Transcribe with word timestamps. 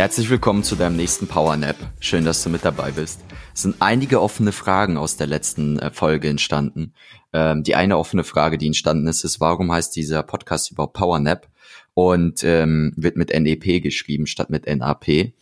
Herzlich 0.00 0.30
willkommen 0.30 0.64
zu 0.64 0.76
deinem 0.76 0.96
nächsten 0.96 1.26
Powernap. 1.26 1.76
Schön, 2.00 2.24
dass 2.24 2.42
du 2.42 2.48
mit 2.48 2.64
dabei 2.64 2.90
bist. 2.90 3.20
Es 3.54 3.60
sind 3.60 3.76
einige 3.80 4.22
offene 4.22 4.50
Fragen 4.50 4.96
aus 4.96 5.18
der 5.18 5.26
letzten 5.26 5.78
äh, 5.78 5.90
Folge 5.90 6.30
entstanden. 6.30 6.94
Ähm, 7.34 7.64
die 7.64 7.74
eine 7.74 7.98
offene 7.98 8.24
Frage, 8.24 8.56
die 8.56 8.66
entstanden 8.66 9.06
ist, 9.08 9.24
ist, 9.24 9.40
warum 9.40 9.70
heißt 9.70 9.94
dieser 9.94 10.22
Podcast 10.22 10.70
überhaupt 10.70 10.94
Powernap 10.94 11.50
und 11.92 12.42
ähm, 12.44 12.94
wird 12.96 13.16
mit 13.16 13.28
NEP 13.28 13.82
geschrieben 13.82 14.26
statt 14.26 14.48
mit 14.48 14.66
NAP? 14.66 15.34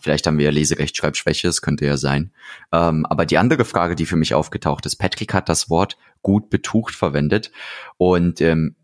Vielleicht 0.00 0.28
haben 0.28 0.38
wir 0.38 0.44
ja 0.44 0.52
Leserechtschreibschwäche, 0.52 1.48
das 1.48 1.60
könnte 1.60 1.84
ja 1.84 1.96
sein. 1.96 2.30
Ähm, 2.70 3.06
aber 3.06 3.26
die 3.26 3.38
andere 3.38 3.64
Frage, 3.64 3.96
die 3.96 4.06
für 4.06 4.14
mich 4.14 4.32
aufgetaucht 4.32 4.86
ist, 4.86 4.94
Patrick 4.94 5.34
hat 5.34 5.48
das 5.48 5.70
Wort 5.70 5.96
gut 6.22 6.50
betucht 6.50 6.94
verwendet. 6.94 7.50
Und 7.96 8.40
ähm, 8.40 8.76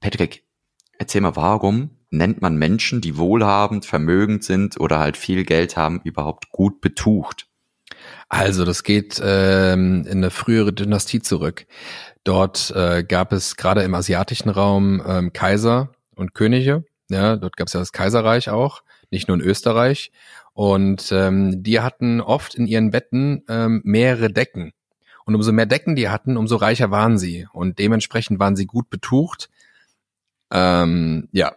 Patrick, 0.00 0.44
erzähl 0.96 1.20
mal, 1.20 1.36
warum 1.36 1.90
nennt 2.10 2.40
man 2.42 2.56
Menschen, 2.56 3.00
die 3.00 3.16
wohlhabend, 3.16 3.84
vermögend 3.84 4.44
sind 4.44 4.80
oder 4.80 4.98
halt 4.98 5.16
viel 5.16 5.44
Geld 5.44 5.76
haben, 5.76 6.00
überhaupt 6.04 6.50
gut 6.50 6.80
betucht? 6.80 7.46
Also, 8.28 8.64
das 8.64 8.82
geht 8.82 9.20
ähm, 9.24 10.04
in 10.06 10.18
eine 10.18 10.30
frühere 10.30 10.72
Dynastie 10.72 11.20
zurück. 11.20 11.66
Dort 12.24 12.70
äh, 12.76 13.02
gab 13.02 13.32
es 13.32 13.56
gerade 13.56 13.82
im 13.82 13.94
asiatischen 13.94 14.50
Raum 14.50 15.02
ähm, 15.06 15.32
Kaiser 15.32 15.92
und 16.14 16.34
Könige. 16.34 16.84
Ja, 17.10 17.36
dort 17.36 17.56
gab 17.56 17.68
es 17.68 17.72
ja 17.72 17.80
das 17.80 17.92
Kaiserreich 17.92 18.50
auch, 18.50 18.82
nicht 19.10 19.28
nur 19.28 19.36
in 19.38 19.42
Österreich. 19.42 20.12
Und 20.52 21.10
ähm, 21.12 21.62
die 21.62 21.80
hatten 21.80 22.20
oft 22.20 22.54
in 22.54 22.66
ihren 22.66 22.90
Betten 22.90 23.44
ähm, 23.48 23.80
mehrere 23.84 24.30
Decken. 24.30 24.72
Und 25.24 25.34
umso 25.34 25.52
mehr 25.52 25.66
Decken 25.66 25.94
die 25.94 26.08
hatten, 26.08 26.36
umso 26.36 26.56
reicher 26.56 26.90
waren 26.90 27.16
sie. 27.16 27.46
Und 27.52 27.78
dementsprechend 27.78 28.38
waren 28.40 28.56
sie 28.56 28.66
gut 28.66 28.90
betucht. 28.90 29.48
Ähm, 30.50 31.28
ja, 31.32 31.54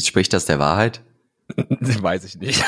Spricht 0.00 0.32
das 0.32 0.46
der 0.46 0.58
Wahrheit? 0.58 1.02
Weiß 1.80 2.24
ich 2.24 2.36
nicht. 2.36 2.62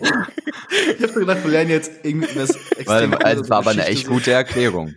ich 0.00 1.02
habe 1.02 1.12
gedacht, 1.12 1.44
wir 1.44 1.50
lernen 1.50 1.70
jetzt 1.70 2.04
irgendwas 2.04 2.50
extrem 2.76 3.12
Weil, 3.12 3.22
also, 3.22 3.48
war 3.48 3.58
aber 3.58 3.70
eine 3.70 3.86
echt 3.86 4.06
gute 4.06 4.32
Erklärung. 4.32 4.94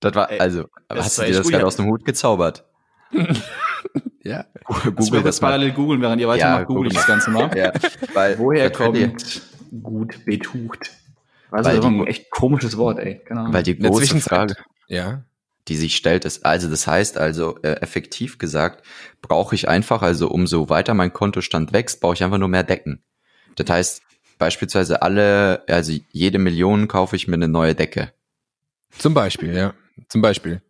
Das 0.00 0.14
war, 0.14 0.28
also, 0.28 0.68
das 0.88 1.06
hast 1.06 1.18
du 1.18 1.22
dir 1.22 1.34
das 1.34 1.48
gerade 1.48 1.66
aus 1.66 1.76
dem 1.76 1.86
Hut 1.86 2.04
gezaubert? 2.04 2.64
ja. 4.22 4.44
Google 4.64 5.22
das, 5.22 5.22
das 5.22 5.40
parallel 5.40 5.72
googeln, 5.72 6.02
während 6.02 6.20
ihr 6.20 6.28
weitermacht, 6.28 6.60
ja, 6.60 6.64
google 6.64 6.88
ich 6.88 6.94
das 6.94 7.06
Ganze 7.06 7.30
mal. 7.30 7.50
Ja, 7.56 7.72
weil, 8.12 8.38
Woher 8.38 8.70
kommt 8.70 9.42
gut 9.82 10.24
betucht? 10.24 10.90
Also, 11.50 11.70
das 11.70 11.78
ist 11.78 11.84
ein 11.84 12.06
echt 12.06 12.30
komisches 12.30 12.76
Wort, 12.76 12.98
ey. 12.98 13.22
Genau. 13.24 13.52
Weil 13.52 13.62
die 13.62 13.78
große 13.78 14.20
Frage, 14.20 14.56
ja 14.88 15.24
die 15.68 15.76
sich 15.76 15.96
stellt, 15.96 16.24
ist, 16.24 16.44
also 16.44 16.68
das 16.68 16.86
heißt 16.86 17.16
also 17.18 17.58
äh, 17.62 17.80
effektiv 17.80 18.38
gesagt, 18.38 18.84
brauche 19.22 19.54
ich 19.54 19.68
einfach, 19.68 20.02
also 20.02 20.28
umso 20.28 20.68
weiter 20.68 20.94
mein 20.94 21.12
Kontostand 21.12 21.72
wächst, 21.72 22.00
brauche 22.00 22.14
ich 22.14 22.22
einfach 22.22 22.38
nur 22.38 22.48
mehr 22.48 22.64
Decken. 22.64 23.02
Das 23.56 23.68
heißt, 23.70 24.02
beispielsweise 24.38 25.02
alle, 25.02 25.64
also 25.68 25.92
jede 26.10 26.38
Million 26.38 26.88
kaufe 26.88 27.16
ich 27.16 27.28
mir 27.28 27.34
eine 27.34 27.48
neue 27.48 27.74
Decke. 27.74 28.12
Zum 28.98 29.14
Beispiel, 29.14 29.56
ja. 29.56 29.74
Zum 30.08 30.20
Beispiel. 30.20 30.60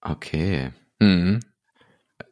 Okay. 0.00 0.70
Mhm. 1.00 1.40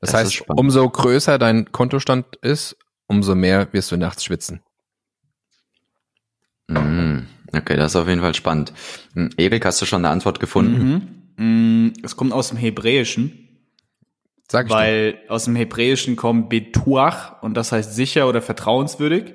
Das, 0.01 0.13
das 0.13 0.15
heißt, 0.15 0.45
umso 0.49 0.89
größer 0.89 1.39
dein 1.39 1.73
Kontostand 1.73 2.37
ist, 2.37 2.77
umso 3.07 3.35
mehr 3.35 3.73
wirst 3.73 3.91
du 3.91 3.97
nachts 3.97 4.25
schwitzen. 4.25 4.63
Mhm. 6.69 7.27
Okay, 7.53 7.77
das 7.77 7.93
ist 7.93 7.97
auf 7.97 8.09
jeden 8.09 8.21
Fall 8.21 8.35
spannend. 8.35 8.73
Hm, 9.15 9.31
Erik, 9.37 9.65
hast 9.65 9.81
du 9.83 9.87
schon 9.87 10.05
eine 10.05 10.13
Antwort 10.13 10.41
gefunden? 10.41 10.89
Mhm. 10.89 11.22
Mm, 11.37 11.89
es 12.03 12.17
kommt 12.17 12.33
aus 12.33 12.49
dem 12.49 12.59
Hebräischen. 12.59 13.49
Sag 14.51 14.67
ich 14.67 14.73
weil 14.73 15.13
dir. 15.13 15.31
aus 15.31 15.45
dem 15.45 15.57
Hebräischen 15.57 16.17
kommt 16.17 16.51
Betuach 16.51 17.43
und 17.43 17.55
das 17.55 17.73
heißt 17.73 17.95
sicher 17.95 18.29
oder 18.29 18.43
vertrauenswürdig. 18.43 19.35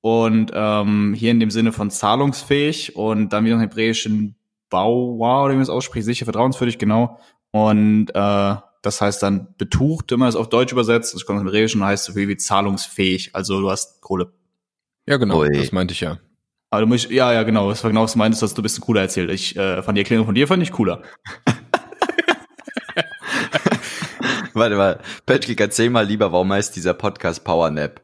Und 0.00 0.52
ähm, 0.54 1.14
hier 1.14 1.30
in 1.30 1.40
dem 1.40 1.50
Sinne 1.50 1.72
von 1.72 1.90
zahlungsfähig 1.90 2.96
und 2.96 3.32
dann 3.32 3.44
wieder 3.44 3.54
im 3.54 3.60
Hebräischen 3.60 4.36
Bauwa 4.70 5.44
oder 5.44 5.52
wie 5.52 5.56
man 5.56 5.62
es 5.62 5.68
ausspricht, 5.68 6.04
sicher, 6.04 6.24
vertrauenswürdig, 6.24 6.78
genau. 6.78 7.18
Und 7.50 8.10
äh, 8.14 8.56
das 8.82 9.00
heißt 9.00 9.22
dann 9.22 9.54
betucht, 9.58 10.10
wenn 10.10 10.18
man 10.18 10.28
es 10.28 10.36
auf 10.36 10.48
Deutsch 10.48 10.72
übersetzt, 10.72 11.14
das 11.14 11.26
kommt 11.26 11.38
aus 11.38 11.42
dem 11.42 11.48
Hebräischen 11.48 11.84
heißt 11.84 12.04
so 12.04 12.12
viel 12.12 12.28
wie 12.28 12.36
zahlungsfähig, 12.36 13.34
also 13.34 13.60
du 13.60 13.70
hast 13.70 14.00
Kohle. 14.00 14.32
Ja, 15.06 15.16
genau, 15.16 15.40
Ui. 15.40 15.52
das 15.52 15.72
meinte 15.72 15.92
ich 15.92 16.00
ja. 16.00 16.18
Aber 16.70 16.80
du 16.82 16.86
musst, 16.88 17.10
ja, 17.10 17.32
ja, 17.32 17.42
genau, 17.44 17.68
das 17.68 17.82
war 17.84 17.90
genau, 17.90 18.02
was 18.02 18.12
du 18.12 18.18
meintest, 18.18 18.42
dass 18.42 18.54
du 18.54 18.60
ein 18.60 18.64
bisschen 18.64 18.82
cooler 18.82 19.02
erzählt. 19.02 19.30
Ich 19.30 19.56
äh, 19.56 19.82
fand 19.82 19.96
die 19.96 20.02
Erklärung 20.02 20.26
von 20.26 20.34
dir 20.34 20.48
fand 20.48 20.62
ich 20.62 20.72
cooler. 20.72 21.02
Warte 24.54 24.76
mal, 24.76 25.00
Patrick, 25.26 25.60
erzähl 25.60 25.90
mal 25.90 26.06
lieber, 26.06 26.32
warum 26.32 26.52
heißt 26.52 26.74
dieser 26.74 26.94
Podcast 26.94 27.44
Power 27.44 27.70
Nap? 27.70 28.00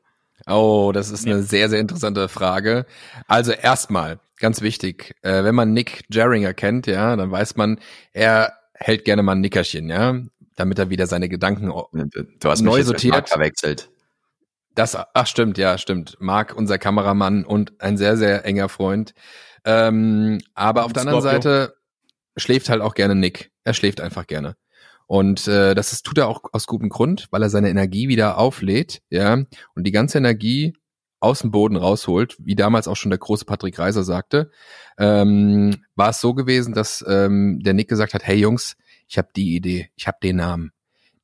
Oh, 0.46 0.92
das 0.92 1.10
ist 1.10 1.26
eine 1.26 1.42
sehr, 1.42 1.68
sehr 1.70 1.80
interessante 1.80 2.28
Frage. 2.28 2.86
Also 3.26 3.52
erstmal, 3.52 4.20
ganz 4.38 4.60
wichtig, 4.60 5.14
äh, 5.22 5.44
wenn 5.44 5.54
man 5.54 5.72
Nick 5.72 6.04
Jerringer 6.10 6.52
kennt, 6.52 6.86
ja, 6.86 7.16
dann 7.16 7.30
weiß 7.30 7.56
man, 7.56 7.78
er 8.12 8.52
hält 8.74 9.04
gerne 9.04 9.22
mal 9.22 9.32
ein 9.32 9.40
Nickerchen, 9.40 9.88
ja, 9.88 10.20
damit 10.56 10.78
er 10.78 10.90
wieder 10.90 11.06
seine 11.06 11.28
Gedanken 11.28 11.68
du 11.70 12.50
hast 12.50 12.60
neu 12.60 12.82
sortiert. 12.82 13.28
verwechselt. 13.28 13.88
Das, 14.74 14.96
ach 14.96 15.26
stimmt, 15.26 15.58
ja, 15.58 15.76
stimmt. 15.78 16.16
Marc, 16.20 16.54
unser 16.56 16.78
Kameramann 16.78 17.44
und 17.44 17.80
ein 17.80 17.96
sehr, 17.96 18.16
sehr 18.16 18.44
enger 18.44 18.68
Freund. 18.68 19.14
Ähm, 19.64 20.40
aber 20.54 20.84
auf 20.84 20.92
der 20.92 21.02
anderen 21.02 21.22
Seite 21.22 21.74
schläft 22.36 22.68
halt 22.68 22.80
auch 22.80 22.94
gerne 22.94 23.14
Nick. 23.14 23.52
Er 23.64 23.74
schläft 23.74 24.00
einfach 24.00 24.26
gerne. 24.26 24.56
Und 25.06 25.46
äh, 25.46 25.74
das 25.74 25.92
ist, 25.92 26.06
tut 26.06 26.18
er 26.18 26.28
auch 26.28 26.42
aus 26.52 26.66
gutem 26.66 26.88
Grund, 26.88 27.28
weil 27.30 27.42
er 27.42 27.50
seine 27.50 27.68
Energie 27.68 28.08
wieder 28.08 28.38
auflädt, 28.38 29.02
ja, 29.10 29.34
und 29.74 29.84
die 29.84 29.92
ganze 29.92 30.18
Energie 30.18 30.74
aus 31.20 31.40
dem 31.40 31.50
Boden 31.50 31.76
rausholt, 31.76 32.36
wie 32.40 32.56
damals 32.56 32.88
auch 32.88 32.96
schon 32.96 33.10
der 33.10 33.18
große 33.18 33.44
Patrick 33.44 33.78
Reiser 33.78 34.02
sagte, 34.02 34.50
ähm, 34.98 35.84
war 35.94 36.10
es 36.10 36.20
so 36.20 36.34
gewesen, 36.34 36.74
dass 36.74 37.04
ähm, 37.06 37.60
der 37.62 37.74
Nick 37.74 37.88
gesagt 37.88 38.14
hat, 38.14 38.24
hey 38.24 38.36
Jungs, 38.38 38.76
ich 39.06 39.18
habe 39.18 39.28
die 39.36 39.54
Idee, 39.54 39.90
ich 39.94 40.08
habe 40.08 40.18
den 40.22 40.36
Namen. 40.36 40.72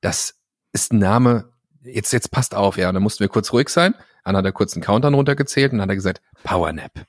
Das 0.01 0.37
ist 0.73 0.93
ein 0.93 0.99
Name, 0.99 1.51
jetzt, 1.83 2.13
jetzt 2.13 2.31
passt 2.31 2.55
auf, 2.55 2.77
ja. 2.77 2.89
Und 2.89 2.95
dann 2.95 3.03
mussten 3.03 3.21
wir 3.21 3.29
kurz 3.29 3.53
ruhig 3.53 3.69
sein. 3.69 3.95
Dann 4.25 4.37
hat 4.37 4.45
er 4.45 4.53
kurz 4.53 4.75
einen 4.75 4.83
Countdown 4.83 5.15
runtergezählt 5.15 5.73
und 5.73 5.79
dann 5.79 5.85
hat 5.85 5.91
er 5.91 5.97
gesagt, 5.97 6.21
Powernap. 6.45 7.07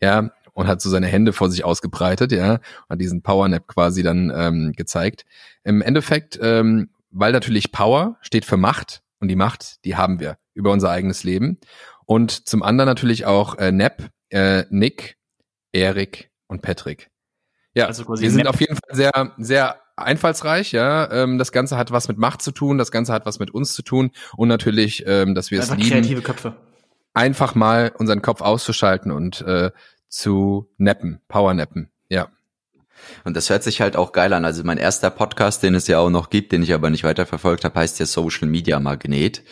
Ja, 0.00 0.30
und 0.52 0.68
hat 0.68 0.80
so 0.80 0.88
seine 0.88 1.06
Hände 1.06 1.32
vor 1.32 1.50
sich 1.50 1.64
ausgebreitet, 1.64 2.32
ja, 2.32 2.54
und 2.54 2.90
hat 2.90 3.00
diesen 3.00 3.22
Powernap 3.22 3.66
quasi 3.66 4.02
dann 4.02 4.32
ähm, 4.34 4.72
gezeigt. 4.76 5.24
Im 5.64 5.82
Endeffekt, 5.82 6.38
ähm, 6.40 6.90
weil 7.10 7.32
natürlich 7.32 7.72
Power 7.72 8.16
steht 8.20 8.44
für 8.44 8.56
Macht 8.56 9.02
und 9.20 9.28
die 9.28 9.36
Macht, 9.36 9.84
die 9.84 9.96
haben 9.96 10.20
wir 10.20 10.38
über 10.54 10.70
unser 10.70 10.90
eigenes 10.90 11.24
Leben. 11.24 11.58
Und 12.06 12.48
zum 12.48 12.62
anderen 12.62 12.86
natürlich 12.86 13.26
auch 13.26 13.56
äh, 13.56 13.72
Nap, 13.72 14.10
äh, 14.30 14.64
Nick, 14.70 15.16
Erik 15.72 16.30
und 16.46 16.62
Patrick. 16.62 17.10
Ja, 17.74 17.86
also 17.86 18.06
wir 18.06 18.30
sind 18.30 18.44
Nap. 18.44 18.54
auf 18.54 18.60
jeden 18.60 18.76
Fall 18.76 18.94
sehr, 18.94 19.32
sehr 19.38 19.80
einfallsreich, 19.96 20.72
ja. 20.72 21.10
Ähm, 21.10 21.38
das 21.38 21.52
Ganze 21.52 21.76
hat 21.76 21.90
was 21.92 22.08
mit 22.08 22.18
Macht 22.18 22.42
zu 22.42 22.52
tun, 22.52 22.78
das 22.78 22.90
Ganze 22.90 23.12
hat 23.12 23.26
was 23.26 23.38
mit 23.38 23.50
uns 23.52 23.74
zu 23.74 23.82
tun 23.82 24.10
und 24.36 24.48
natürlich, 24.48 25.04
ähm, 25.06 25.34
dass 25.34 25.50
wir 25.50 25.60
Einfach 25.60 25.76
es 25.76 25.82
lieben, 25.82 25.90
kreative 25.90 26.22
Köpfe. 26.22 26.54
einfach 27.14 27.54
mal 27.54 27.92
unseren 27.98 28.22
Kopf 28.22 28.40
auszuschalten 28.40 29.12
und 29.12 29.40
äh, 29.42 29.70
zu 30.08 30.68
nappen, 30.78 31.20
Powernappen, 31.28 31.90
ja. 32.08 32.28
Und 33.24 33.36
das 33.36 33.50
hört 33.50 33.62
sich 33.62 33.80
halt 33.80 33.96
auch 33.96 34.12
geil 34.12 34.32
an. 34.32 34.44
Also 34.44 34.62
mein 34.64 34.78
erster 34.78 35.10
Podcast, 35.10 35.62
den 35.62 35.74
es 35.74 35.88
ja 35.88 35.98
auch 35.98 36.10
noch 36.10 36.30
gibt, 36.30 36.52
den 36.52 36.62
ich 36.62 36.72
aber 36.72 36.88
nicht 36.90 37.04
weiterverfolgt 37.04 37.64
habe, 37.64 37.78
heißt 37.78 37.98
ja 37.98 38.06
Social 38.06 38.48
Media 38.48 38.80
Magnet. 38.80 39.42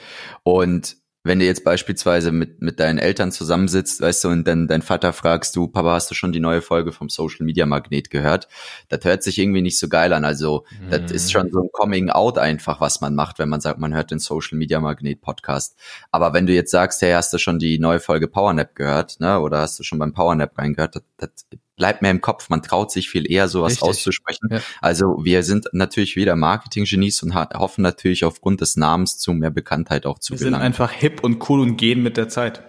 Und 0.43 0.97
wenn 1.25 1.39
du 1.39 1.45
jetzt 1.45 1.63
beispielsweise 1.63 2.33
mit, 2.33 2.63
mit 2.63 2.81
deinen 2.81 2.99
Eltern 2.99 3.31
zusammensitzt, 3.31 4.01
weißt 4.01 4.25
du, 4.25 4.29
und 4.29 4.47
dann 4.47 4.67
dein 4.67 4.83
Vater 4.83 5.13
fragst 5.13 5.55
du, 5.55 5.69
Papa, 5.69 5.93
hast 5.93 6.11
du 6.11 6.15
schon 6.15 6.33
die 6.33 6.41
neue 6.41 6.63
Folge 6.63 6.91
vom 6.91 7.09
Social 7.09 7.47
Media 7.47 7.65
Magnet 7.65 8.11
gehört? 8.11 8.49
Das 8.89 9.05
hört 9.05 9.23
sich 9.23 9.39
irgendwie 9.39 9.63
nicht 9.63 9.79
so 9.79 9.89
geil 9.89 10.13
an. 10.13 10.25
Also, 10.25 10.65
mhm. 10.81 10.91
das 10.91 11.13
ist 11.13 11.31
schon 11.31 11.51
so 11.53 11.61
ein 11.63 11.69
Coming 11.73 12.11
Out 12.11 12.39
einfach, 12.39 12.81
was 12.81 13.01
man 13.01 13.15
macht, 13.15 13.39
wenn 13.39 13.49
man 13.49 13.61
sagt, 13.61 13.79
man 13.79 13.95
hört 13.95 14.11
den 14.11 14.19
Social 14.19 14.59
Media 14.59 14.81
Magnet 14.81 15.21
Podcast. 15.21 15.79
Aber 16.11 16.35
wenn 16.35 16.47
du 16.47 16.53
jetzt 16.53 16.73
sagst, 16.73 17.01
hey, 17.03 17.13
hast 17.13 17.33
du 17.33 17.39
schon 17.39 17.61
die 17.61 17.79
neue 17.79 18.01
Folge 18.01 18.27
Powernap 18.27 18.75
gehört, 18.75 19.21
ne, 19.21 19.39
oder 19.39 19.61
hast 19.61 19.79
du 19.79 19.85
schon 19.85 20.01
beim 20.01 20.13
Powernap 20.13 20.59
reingehört, 20.59 20.97
das, 20.97 21.03
das 21.19 21.31
bleibt 21.77 22.03
mehr 22.03 22.11
im 22.11 22.21
Kopf. 22.21 22.49
Man 22.49 22.63
traut 22.63 22.91
sich 22.91 23.09
viel 23.09 23.31
eher, 23.31 23.49
sowas 23.49 23.73
Richtig. 23.73 23.89
auszusprechen. 23.89 24.49
Ja. 24.51 24.61
Also 24.81 25.21
wir 25.23 25.43
sind 25.43 25.69
natürlich 25.73 26.17
wieder 26.17 26.37
Marketing-Genies 26.37 27.23
und 27.23 27.35
hoffen 27.35 27.83
natürlich 27.83 28.25
aufgrund 28.25 28.61
des 28.61 28.77
Namens 28.77 29.19
zu 29.19 29.33
mehr 29.33 29.51
Bekanntheit 29.51 30.07
auch 30.07 30.19
zu 30.19 30.33
wir 30.33 30.39
gelangen. 30.39 30.53
Wir 30.53 30.57
sind 30.59 30.65
einfach 30.65 30.93
hip 30.93 31.25
und 31.25 31.49
cool 31.49 31.61
und 31.61 31.77
gehen 31.77 32.03
mit 32.03 32.17
der 32.17 32.29
Zeit. 32.29 32.63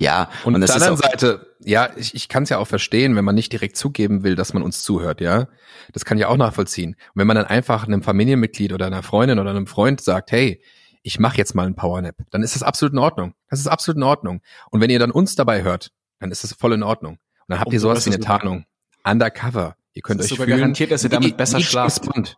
Ja, 0.00 0.30
und, 0.44 0.54
und 0.54 0.62
auf 0.62 0.68
der 0.68 0.76
anderen 0.76 0.96
Seite, 0.96 1.56
ja, 1.58 1.90
ich, 1.96 2.14
ich 2.14 2.28
kann 2.28 2.44
es 2.44 2.50
ja 2.50 2.58
auch 2.58 2.68
verstehen, 2.68 3.16
wenn 3.16 3.24
man 3.24 3.34
nicht 3.34 3.52
direkt 3.52 3.76
zugeben 3.76 4.22
will, 4.22 4.36
dass 4.36 4.54
man 4.54 4.62
uns 4.62 4.82
zuhört, 4.82 5.20
ja. 5.20 5.48
Das 5.92 6.04
kann 6.04 6.18
ich 6.18 6.24
auch 6.24 6.36
nachvollziehen. 6.36 6.90
Und 6.90 7.16
wenn 7.16 7.26
man 7.26 7.36
dann 7.36 7.46
einfach 7.46 7.84
einem 7.84 8.02
Familienmitglied 8.02 8.72
oder 8.72 8.86
einer 8.86 9.02
Freundin 9.02 9.40
oder 9.40 9.50
einem 9.50 9.66
Freund 9.66 10.00
sagt, 10.00 10.30
hey, 10.30 10.62
ich 11.02 11.18
mache 11.18 11.36
jetzt 11.36 11.54
mal 11.54 11.66
einen 11.66 11.74
Powernap, 11.74 12.16
dann 12.30 12.42
ist 12.42 12.54
das 12.54 12.62
absolut 12.62 12.92
in 12.92 12.98
Ordnung. 12.98 13.34
Das 13.50 13.58
ist 13.58 13.66
absolut 13.66 13.96
in 13.96 14.02
Ordnung. 14.04 14.40
Und 14.70 14.80
wenn 14.80 14.90
ihr 14.90 14.98
dann 15.00 15.10
uns 15.10 15.34
dabei 15.34 15.62
hört, 15.62 15.90
dann 16.20 16.30
ist 16.30 16.44
das 16.44 16.52
voll 16.52 16.74
in 16.74 16.82
Ordnung. 16.84 17.18
Und 17.48 17.54
dann 17.54 17.60
habt 17.60 17.72
ihr 17.72 17.80
sowas 17.80 18.04
wie 18.04 18.10
eine 18.10 18.20
Tarnung. 18.20 18.66
Undercover. 19.04 19.76
Ihr 19.94 20.02
könnt 20.02 20.20
euch 20.20 20.28
sogar 20.28 20.44
fühlen. 20.44 20.58
garantiert, 20.58 20.90
dass 20.90 21.02
ihr 21.02 21.10
damit 21.10 21.36
besser 21.38 21.60
schlaft. 21.60 22.06
Undercover, 22.06 22.34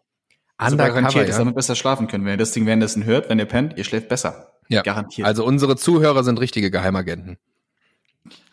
garantiert, 0.77 1.15
ja. 1.15 1.25
dass 1.25 1.37
ihr 1.37 1.41
damit 1.41 1.57
besser 1.57 1.75
schlafen 1.75 2.07
könnt. 2.07 2.25
Wenn 2.25 2.35
ihr 2.35 2.37
das 2.37 2.53
Ding 2.53 2.65
währenddessen 2.65 3.05
hört, 3.05 3.29
wenn 3.29 3.41
ihr 3.41 3.47
pennt, 3.47 3.77
ihr 3.77 3.85
schläft 3.85 4.09
besser. 4.09 4.53
Ja. 4.69 4.83
Garantiert. 4.83 5.27
Also 5.27 5.45
unsere 5.45 5.77
Zuhörer 5.77 6.23
sind 6.23 6.39
richtige 6.39 6.71
Geheimagenten. 6.71 7.39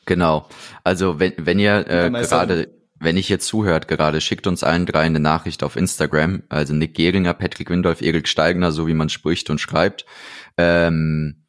Genau. 0.07 0.50
Also 0.83 1.19
wenn, 1.19 1.33
wenn 1.38 1.59
ihr 1.59 1.88
äh, 1.88 2.09
gerade, 2.09 2.74
wenn 2.95 3.18
ich 3.18 3.30
jetzt 3.30 3.45
zuhört 3.45 3.88
gerade, 3.88 4.19
schickt 4.19 4.48
uns 4.48 4.63
allen 4.63 4.88
drei 4.88 5.01
eine 5.01 5.19
Nachricht 5.19 5.62
auf 5.62 5.75
Instagram. 5.75 6.42
Also 6.50 6.74
Nick 6.74 6.95
Geringer, 6.95 7.36
Patrick 7.36 7.69
Windolf, 7.69 8.01
Erik 8.01 8.27
Steigner, 8.27 8.71
so 8.71 8.88
wie 8.88 8.95
man 8.95 9.10
spricht 9.10 9.51
und 9.51 9.62
schreibt. 9.62 10.07
Ähm, 10.57 11.44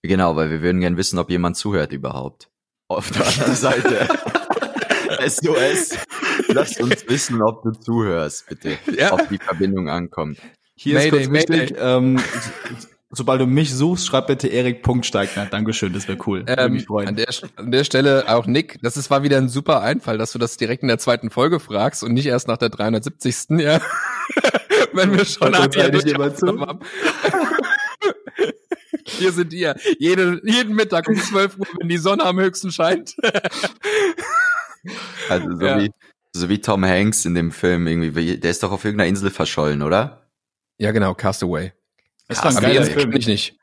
genau, 0.00 0.34
weil 0.34 0.50
wir 0.50 0.62
würden 0.62 0.80
gern 0.80 0.96
wissen, 0.96 1.18
ob 1.18 1.28
jemand 1.28 1.56
zuhört 1.56 1.92
überhaupt. 1.92 2.48
Auf 2.90 3.08
der 3.12 3.24
anderen 3.24 3.54
Seite. 3.54 4.08
SOS. 5.28 5.96
Lass 6.48 6.76
uns 6.80 7.06
wissen, 7.08 7.40
ob 7.40 7.62
du 7.62 7.70
zuhörst, 7.70 8.48
bitte. 8.48 8.78
Ja. 8.92 9.12
Ob 9.12 9.28
die 9.28 9.38
Verbindung 9.38 9.88
ankommt. 9.88 10.38
Hier 10.74 10.94
Mayday, 10.94 11.20
ist 11.20 11.30
kurz 11.30 11.48
wichtig, 11.50 11.76
ähm, 11.78 12.20
Sobald 13.12 13.40
du 13.40 13.46
mich 13.46 13.72
suchst, 13.72 14.06
schreib 14.06 14.26
bitte 14.26 14.48
Erik.steigner. 14.48 15.46
Dankeschön, 15.46 15.92
das 15.92 16.08
wäre 16.08 16.18
cool. 16.26 16.44
Ähm, 16.48 16.72
mich 16.72 16.86
freuen. 16.86 17.08
An, 17.08 17.16
der, 17.16 17.28
an 17.56 17.70
der 17.70 17.84
Stelle 17.84 18.24
auch 18.28 18.46
Nick, 18.46 18.80
das 18.82 18.96
ist, 18.96 19.08
war 19.10 19.22
wieder 19.22 19.36
ein 19.36 19.48
super 19.48 19.82
Einfall, 19.82 20.18
dass 20.18 20.32
du 20.32 20.38
das 20.38 20.56
direkt 20.56 20.82
in 20.82 20.88
der 20.88 20.98
zweiten 20.98 21.30
Folge 21.30 21.60
fragst 21.60 22.02
und 22.02 22.12
nicht 22.12 22.26
erst 22.26 22.48
nach 22.48 22.56
der 22.56 22.70
370. 22.70 23.60
Ja. 23.60 23.80
Wenn 24.92 25.16
wir 25.16 25.24
schon 25.24 25.54
hier 25.54 26.18
haben. 26.66 26.80
Hier 29.18 29.32
sind 29.32 29.52
ihr. 29.52 29.74
Jede, 29.98 30.40
jeden 30.44 30.74
Mittag 30.74 31.08
um 31.08 31.16
12 31.16 31.58
Uhr, 31.58 31.66
wenn 31.78 31.88
die 31.88 31.98
Sonne 31.98 32.24
am 32.24 32.38
höchsten 32.38 32.70
scheint. 32.70 33.16
also 35.28 35.56
so, 35.56 35.64
ja. 35.64 35.80
wie, 35.80 35.90
so 36.32 36.48
wie 36.48 36.60
Tom 36.60 36.84
Hanks 36.84 37.24
in 37.24 37.34
dem 37.34 37.52
Film 37.52 37.86
irgendwie. 37.86 38.38
Der 38.38 38.50
ist 38.50 38.62
doch 38.62 38.72
auf 38.72 38.84
irgendeiner 38.84 39.08
Insel 39.08 39.30
verschollen, 39.30 39.82
oder? 39.82 40.30
Ja, 40.78 40.92
genau, 40.92 41.14
Castaway. 41.14 41.72
Das 42.28 42.42
war 42.44 42.50
ein 42.50 42.62
geiler 42.62 42.86
Film. 42.86 43.12
Ich 43.12 43.26
nicht. 43.26 43.56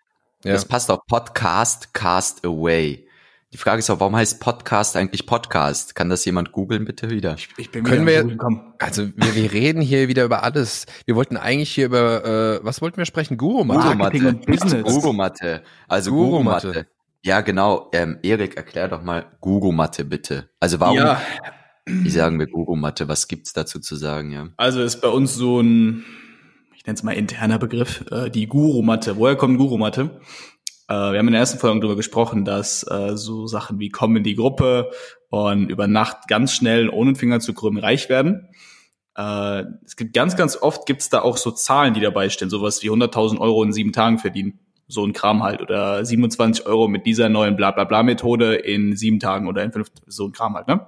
Ja. 0.44 0.53
Das 0.53 0.65
passt 0.65 0.91
auch 0.91 1.05
Podcast, 1.07 1.94
Cast 1.94 2.45
Away. 2.45 3.06
Die 3.53 3.57
Frage 3.57 3.79
ist 3.79 3.89
auch, 3.89 4.01
warum 4.01 4.15
heißt 4.15 4.41
Podcast 4.41 4.97
eigentlich 4.97 5.25
Podcast? 5.25 5.95
Kann 5.95 6.09
das 6.09 6.25
jemand 6.25 6.51
googeln 6.51 6.83
bitte 6.83 7.09
wieder? 7.09 7.35
Ich, 7.35 7.47
ich 7.57 7.71
bin 7.71 7.85
Können 7.85 8.05
wir, 8.05 8.23
Google, 8.23 8.59
also 8.77 9.07
wir, 9.15 9.35
wir 9.35 9.53
reden 9.53 9.81
hier 9.81 10.09
wieder 10.09 10.25
über 10.25 10.44
alles. 10.44 10.85
Wir 11.05 11.15
wollten 11.15 11.38
eigentlich 11.38 11.71
hier 11.71 11.85
über, 11.85 12.25
äh, 12.25 12.59
was 12.65 12.81
wollten 12.81 12.97
wir 12.97 13.05
sprechen? 13.05 13.38
Guru-Matte. 13.38 13.95
Guru-Matte. 13.95 14.33
Business. 14.45 14.83
Guru-Matte. 14.83 15.63
Also 15.88 16.11
Guru-Matte. 16.11 16.88
Ja, 17.23 17.39
genau. 17.39 17.89
Ähm, 17.94 18.19
Erik, 18.21 18.57
erklär 18.57 18.89
doch 18.89 19.01
mal 19.01 19.25
Guru-Matte 19.39 20.03
bitte. 20.03 20.49
Also 20.59 20.81
warum, 20.81 20.97
ja. 20.97 21.21
wie 21.85 22.09
sagen 22.09 22.39
wir 22.39 22.47
Guru-Matte? 22.47 23.07
Was 23.07 23.29
gibt's 23.29 23.53
dazu 23.53 23.79
zu 23.79 23.95
sagen, 23.95 24.31
ja? 24.31 24.49
Also 24.57 24.81
ist 24.81 24.99
bei 24.99 25.07
uns 25.07 25.35
so 25.35 25.61
ein, 25.61 26.03
nenne 26.88 26.95
es 26.95 27.03
mal 27.03 27.11
interner 27.11 27.59
Begriff, 27.59 28.03
äh, 28.11 28.29
die 28.29 28.47
Guru-Matte. 28.47 29.17
Woher 29.17 29.35
kommt 29.35 29.57
Guru-Matte? 29.57 30.19
Äh, 30.87 30.93
wir 30.93 31.19
haben 31.19 31.27
in 31.27 31.33
der 31.33 31.41
ersten 31.41 31.59
Folge 31.59 31.79
darüber 31.79 31.95
gesprochen, 31.95 32.45
dass 32.45 32.83
äh, 32.89 33.15
so 33.17 33.47
Sachen 33.47 33.79
wie 33.79 33.89
kommen 33.89 34.17
in 34.17 34.23
die 34.23 34.35
Gruppe 34.35 34.91
und 35.29 35.69
über 35.69 35.87
Nacht 35.87 36.27
ganz 36.27 36.53
schnell 36.53 36.89
ohne 36.89 37.15
Finger 37.15 37.39
zu 37.39 37.53
krümmen 37.53 37.83
reich 37.83 38.09
werden. 38.09 38.49
Äh, 39.15 39.63
es 39.83 39.95
gibt 39.95 40.13
ganz, 40.13 40.35
ganz 40.37 40.55
oft 40.55 40.85
gibt 40.85 41.01
es 41.01 41.09
da 41.09 41.21
auch 41.21 41.37
so 41.37 41.51
Zahlen, 41.51 41.93
die 41.93 42.01
dabei 42.01 42.29
stehen, 42.29 42.49
sowas 42.49 42.83
wie 42.83 42.89
100.000 42.89 43.39
Euro 43.39 43.63
in 43.63 43.73
sieben 43.73 43.91
Tagen 43.91 44.19
verdienen. 44.19 44.59
So 44.87 45.05
ein 45.05 45.11
Kram 45.11 45.43
halt. 45.43 45.61
Oder 45.61 46.05
27 46.05 46.65
Euro 46.65 46.87
mit 46.87 47.05
dieser 47.05 47.27
neuen 47.27 47.57
Bla-Bla-Bla-Methode 47.57 48.55
in 48.55 48.95
sieben 48.95 49.19
Tagen 49.19 49.47
oder 49.47 49.63
in 49.63 49.73
fünf, 49.73 49.91
so 50.05 50.25
ein 50.25 50.31
Kram 50.31 50.55
halt. 50.55 50.67
Ne? 50.69 50.87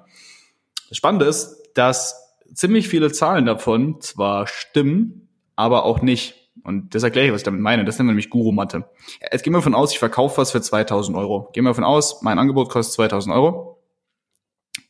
Das 0.88 0.98
Spannende 0.98 1.26
ist, 1.26 1.58
dass 1.74 2.38
ziemlich 2.54 2.88
viele 2.88 3.12
Zahlen 3.12 3.46
davon 3.46 4.00
zwar 4.00 4.48
stimmen, 4.48 5.28
aber 5.56 5.84
auch 5.84 6.02
nicht. 6.02 6.36
Und 6.64 6.96
das 6.96 7.04
erkläre 7.04 7.28
ich, 7.28 7.34
was 7.34 7.42
ich 7.42 7.46
damit 7.46 7.62
meine. 7.62 7.86
Das 7.86 7.98
nennen 7.98 8.10
wir 8.10 8.14
nämlich 8.14 8.30
Guru-Matte. 8.30 8.90
Jetzt 9.32 9.44
gehen 9.44 9.54
wir 9.54 9.60
davon 9.60 9.76
aus, 9.76 9.92
ich 9.92 10.00
verkaufe 10.00 10.38
was 10.38 10.52
für 10.52 10.62
2000 10.62 11.18
Euro. 11.18 11.50
Gehen 11.54 11.64
wir 11.64 11.70
davon 11.70 11.84
aus, 11.84 12.22
mein 12.22 12.40
Angebot 12.40 12.70
kostet 12.70 12.94
2000 12.96 13.34
Euro 13.34 13.84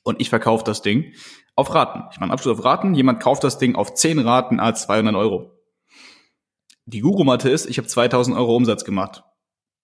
und 0.03 0.19
ich 0.21 0.29
verkaufe 0.29 0.63
das 0.63 0.81
Ding 0.81 1.13
auf 1.55 1.73
Raten. 1.73 2.03
Ich 2.11 2.17
mache 2.17 2.23
einen 2.23 2.31
Abschluss 2.31 2.59
auf 2.59 2.65
Raten. 2.65 2.93
Jemand 2.95 3.21
kauft 3.21 3.43
das 3.43 3.57
Ding 3.57 3.75
auf 3.75 3.93
10 3.93 4.19
Raten 4.19 4.59
als 4.59 4.83
200 4.83 5.15
Euro. 5.15 5.51
Die 6.85 7.01
Guru-Matte 7.01 7.49
ist, 7.49 7.67
ich 7.67 7.77
habe 7.77 7.87
2000 7.87 8.35
Euro 8.35 8.55
Umsatz 8.55 8.83
gemacht. 8.83 9.23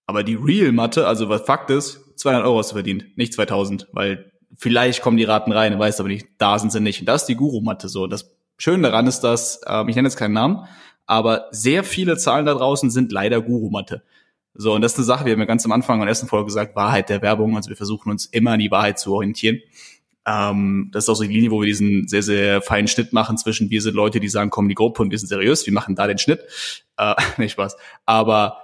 Aber 0.06 0.22
die 0.22 0.34
Real-Matte, 0.34 1.06
also 1.06 1.28
was 1.28 1.42
Fakt 1.42 1.70
ist, 1.70 2.18
200 2.18 2.46
Euro 2.46 2.58
hast 2.58 2.70
du 2.70 2.74
verdient, 2.74 3.16
nicht 3.16 3.34
2000, 3.34 3.88
weil 3.92 4.32
vielleicht 4.56 5.02
kommen 5.02 5.16
die 5.16 5.24
Raten 5.24 5.52
rein, 5.52 5.78
weißt 5.78 6.00
aber 6.00 6.08
nicht, 6.08 6.26
da 6.38 6.58
sind 6.58 6.72
sie 6.72 6.80
nicht. 6.80 7.00
Und 7.00 7.06
das 7.06 7.22
ist 7.22 7.26
die 7.26 7.36
Guru-Matte 7.36 7.88
so. 7.88 8.06
Das 8.06 8.36
Schön 8.58 8.82
daran 8.82 9.06
ist, 9.06 9.20
dass, 9.20 9.60
ähm, 9.66 9.88
ich 9.88 9.96
nenne 9.96 10.08
jetzt 10.08 10.16
keinen 10.16 10.32
Namen, 10.32 10.66
aber 11.06 11.46
sehr 11.50 11.84
viele 11.84 12.16
Zahlen 12.16 12.46
da 12.46 12.54
draußen 12.54 12.90
sind 12.90 13.12
leider 13.12 13.40
Guru-Matte. 13.40 14.02
So, 14.54 14.74
und 14.74 14.80
das 14.80 14.92
ist 14.92 14.98
eine 14.98 15.04
Sache, 15.04 15.24
wir 15.26 15.32
haben 15.32 15.40
ja 15.40 15.46
ganz 15.46 15.64
am 15.64 15.72
Anfang 15.72 15.96
in 15.96 16.02
der 16.02 16.08
ersten 16.08 16.28
Folge 16.28 16.46
gesagt, 16.46 16.76
Wahrheit 16.76 17.08
der 17.08 17.22
Werbung. 17.22 17.56
Also 17.56 17.68
wir 17.68 17.76
versuchen 17.76 18.10
uns 18.10 18.26
immer 18.26 18.52
an 18.52 18.58
die 18.58 18.70
Wahrheit 18.70 18.98
zu 18.98 19.12
orientieren. 19.14 19.60
Ähm, 20.26 20.90
das 20.92 21.04
ist 21.04 21.08
auch 21.08 21.14
so 21.14 21.24
die 21.24 21.32
Linie, 21.32 21.50
wo 21.50 21.60
wir 21.60 21.66
diesen 21.66 22.08
sehr, 22.08 22.22
sehr 22.22 22.62
feinen 22.62 22.88
Schnitt 22.88 23.12
machen 23.12 23.38
zwischen 23.38 23.70
wir 23.70 23.80
sind 23.82 23.94
Leute, 23.94 24.18
die 24.18 24.28
sagen, 24.28 24.50
kommen 24.50 24.68
die 24.68 24.74
Gruppe 24.74 25.02
und 25.02 25.10
wir 25.10 25.18
sind 25.18 25.28
seriös, 25.28 25.66
wir 25.66 25.72
machen 25.72 25.94
da 25.94 26.06
den 26.06 26.18
Schnitt. 26.18 26.40
Äh, 26.96 27.14
nicht 27.36 27.52
Spaß. 27.52 27.76
Aber 28.06 28.58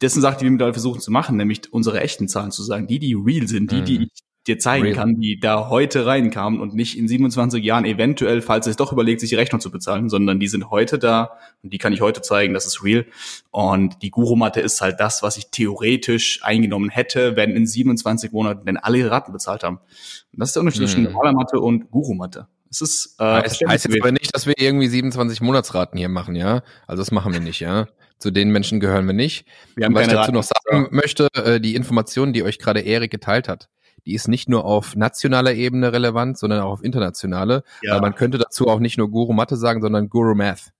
das 0.00 0.12
sind 0.12 0.22
Sachen, 0.22 0.38
die 0.38 0.44
wir 0.44 0.50
mittlerweile 0.50 0.74
versuchen 0.74 1.00
zu 1.00 1.10
machen, 1.10 1.36
nämlich 1.36 1.72
unsere 1.72 2.00
echten 2.00 2.28
Zahlen 2.28 2.50
zu 2.50 2.62
sagen, 2.62 2.86
die, 2.86 2.98
die 2.98 3.14
real 3.14 3.48
sind, 3.48 3.72
die, 3.72 3.82
die 3.82 3.98
mhm. 3.98 4.04
ich 4.04 4.22
dir 4.48 4.58
zeigen 4.58 4.86
Real. 4.86 4.94
kann, 4.94 5.20
die 5.20 5.38
da 5.38 5.68
heute 5.68 6.06
reinkamen 6.06 6.60
und 6.60 6.74
nicht 6.74 6.98
in 6.98 7.06
27 7.06 7.62
Jahren 7.62 7.84
eventuell, 7.84 8.42
falls 8.42 8.66
es 8.66 8.76
doch 8.76 8.92
überlegt, 8.92 9.20
sich 9.20 9.30
die 9.30 9.36
Rechnung 9.36 9.60
zu 9.60 9.70
bezahlen, 9.70 10.08
sondern 10.08 10.40
die 10.40 10.48
sind 10.48 10.70
heute 10.70 10.98
da 10.98 11.32
und 11.62 11.72
die 11.72 11.78
kann 11.78 11.92
ich 11.92 12.00
heute 12.00 12.22
zeigen, 12.22 12.54
das 12.54 12.66
ist 12.66 12.82
real. 12.82 13.06
Und 13.50 14.02
die 14.02 14.10
Guru-Matte 14.10 14.60
ist 14.60 14.80
halt 14.80 14.98
das, 14.98 15.22
was 15.22 15.36
ich 15.36 15.50
theoretisch 15.50 16.40
eingenommen 16.42 16.90
hätte, 16.90 17.36
wenn 17.36 17.50
in 17.50 17.66
27 17.66 18.32
Monaten 18.32 18.66
denn 18.66 18.76
alle 18.76 18.98
ihre 18.98 19.10
Raten 19.10 19.32
bezahlt 19.32 19.62
haben. 19.62 19.76
Und 19.76 20.40
das 20.40 20.50
ist 20.50 20.56
der 20.56 20.62
Unterschied 20.62 20.82
zwischen 20.82 21.04
hm. 21.04 21.12
normaler 21.12 21.32
Matte 21.32 21.60
und 21.60 21.90
Guru-Matte. 21.90 22.48
Es 22.70 22.80
ist, 22.80 23.16
äh, 23.18 23.24
heißt, 23.24 23.62
heißt 23.66 23.84
jetzt 23.86 24.00
aber 24.00 24.12
nicht, 24.12 24.34
dass 24.34 24.46
wir 24.46 24.54
irgendwie 24.58 24.88
27 24.88 25.40
Monatsraten 25.40 25.98
hier 25.98 26.08
machen, 26.08 26.34
ja? 26.34 26.62
Also 26.86 27.00
das 27.00 27.10
machen 27.10 27.32
wir 27.32 27.40
nicht, 27.40 27.60
ja? 27.60 27.86
Zu 28.18 28.30
den 28.30 28.50
Menschen 28.50 28.80
gehören 28.80 29.06
wir 29.06 29.14
nicht. 29.14 29.46
Wir 29.76 29.86
haben 29.86 29.94
was 29.94 30.02
ich 30.02 30.08
dazu 30.08 30.20
Raten. 30.20 30.34
noch 30.34 30.42
sagen 30.42 30.88
möchte, 30.90 31.28
äh, 31.34 31.60
die 31.60 31.76
Informationen, 31.76 32.32
die 32.32 32.42
euch 32.42 32.58
gerade 32.58 32.80
Erik 32.80 33.10
geteilt 33.10 33.48
hat, 33.48 33.68
die 34.06 34.14
ist 34.14 34.28
nicht 34.28 34.48
nur 34.48 34.64
auf 34.64 34.96
nationaler 34.96 35.54
Ebene 35.54 35.92
relevant, 35.92 36.38
sondern 36.38 36.60
auch 36.60 36.72
auf 36.72 36.84
internationale. 36.84 37.62
Ja. 37.82 37.94
Weil 37.94 38.00
man 38.00 38.14
könnte 38.14 38.38
dazu 38.38 38.68
auch 38.68 38.80
nicht 38.80 38.98
nur 38.98 39.10
Guru 39.10 39.32
Mathe 39.32 39.56
sagen, 39.56 39.80
sondern 39.80 40.08
Guru 40.08 40.34
Math. 40.34 40.72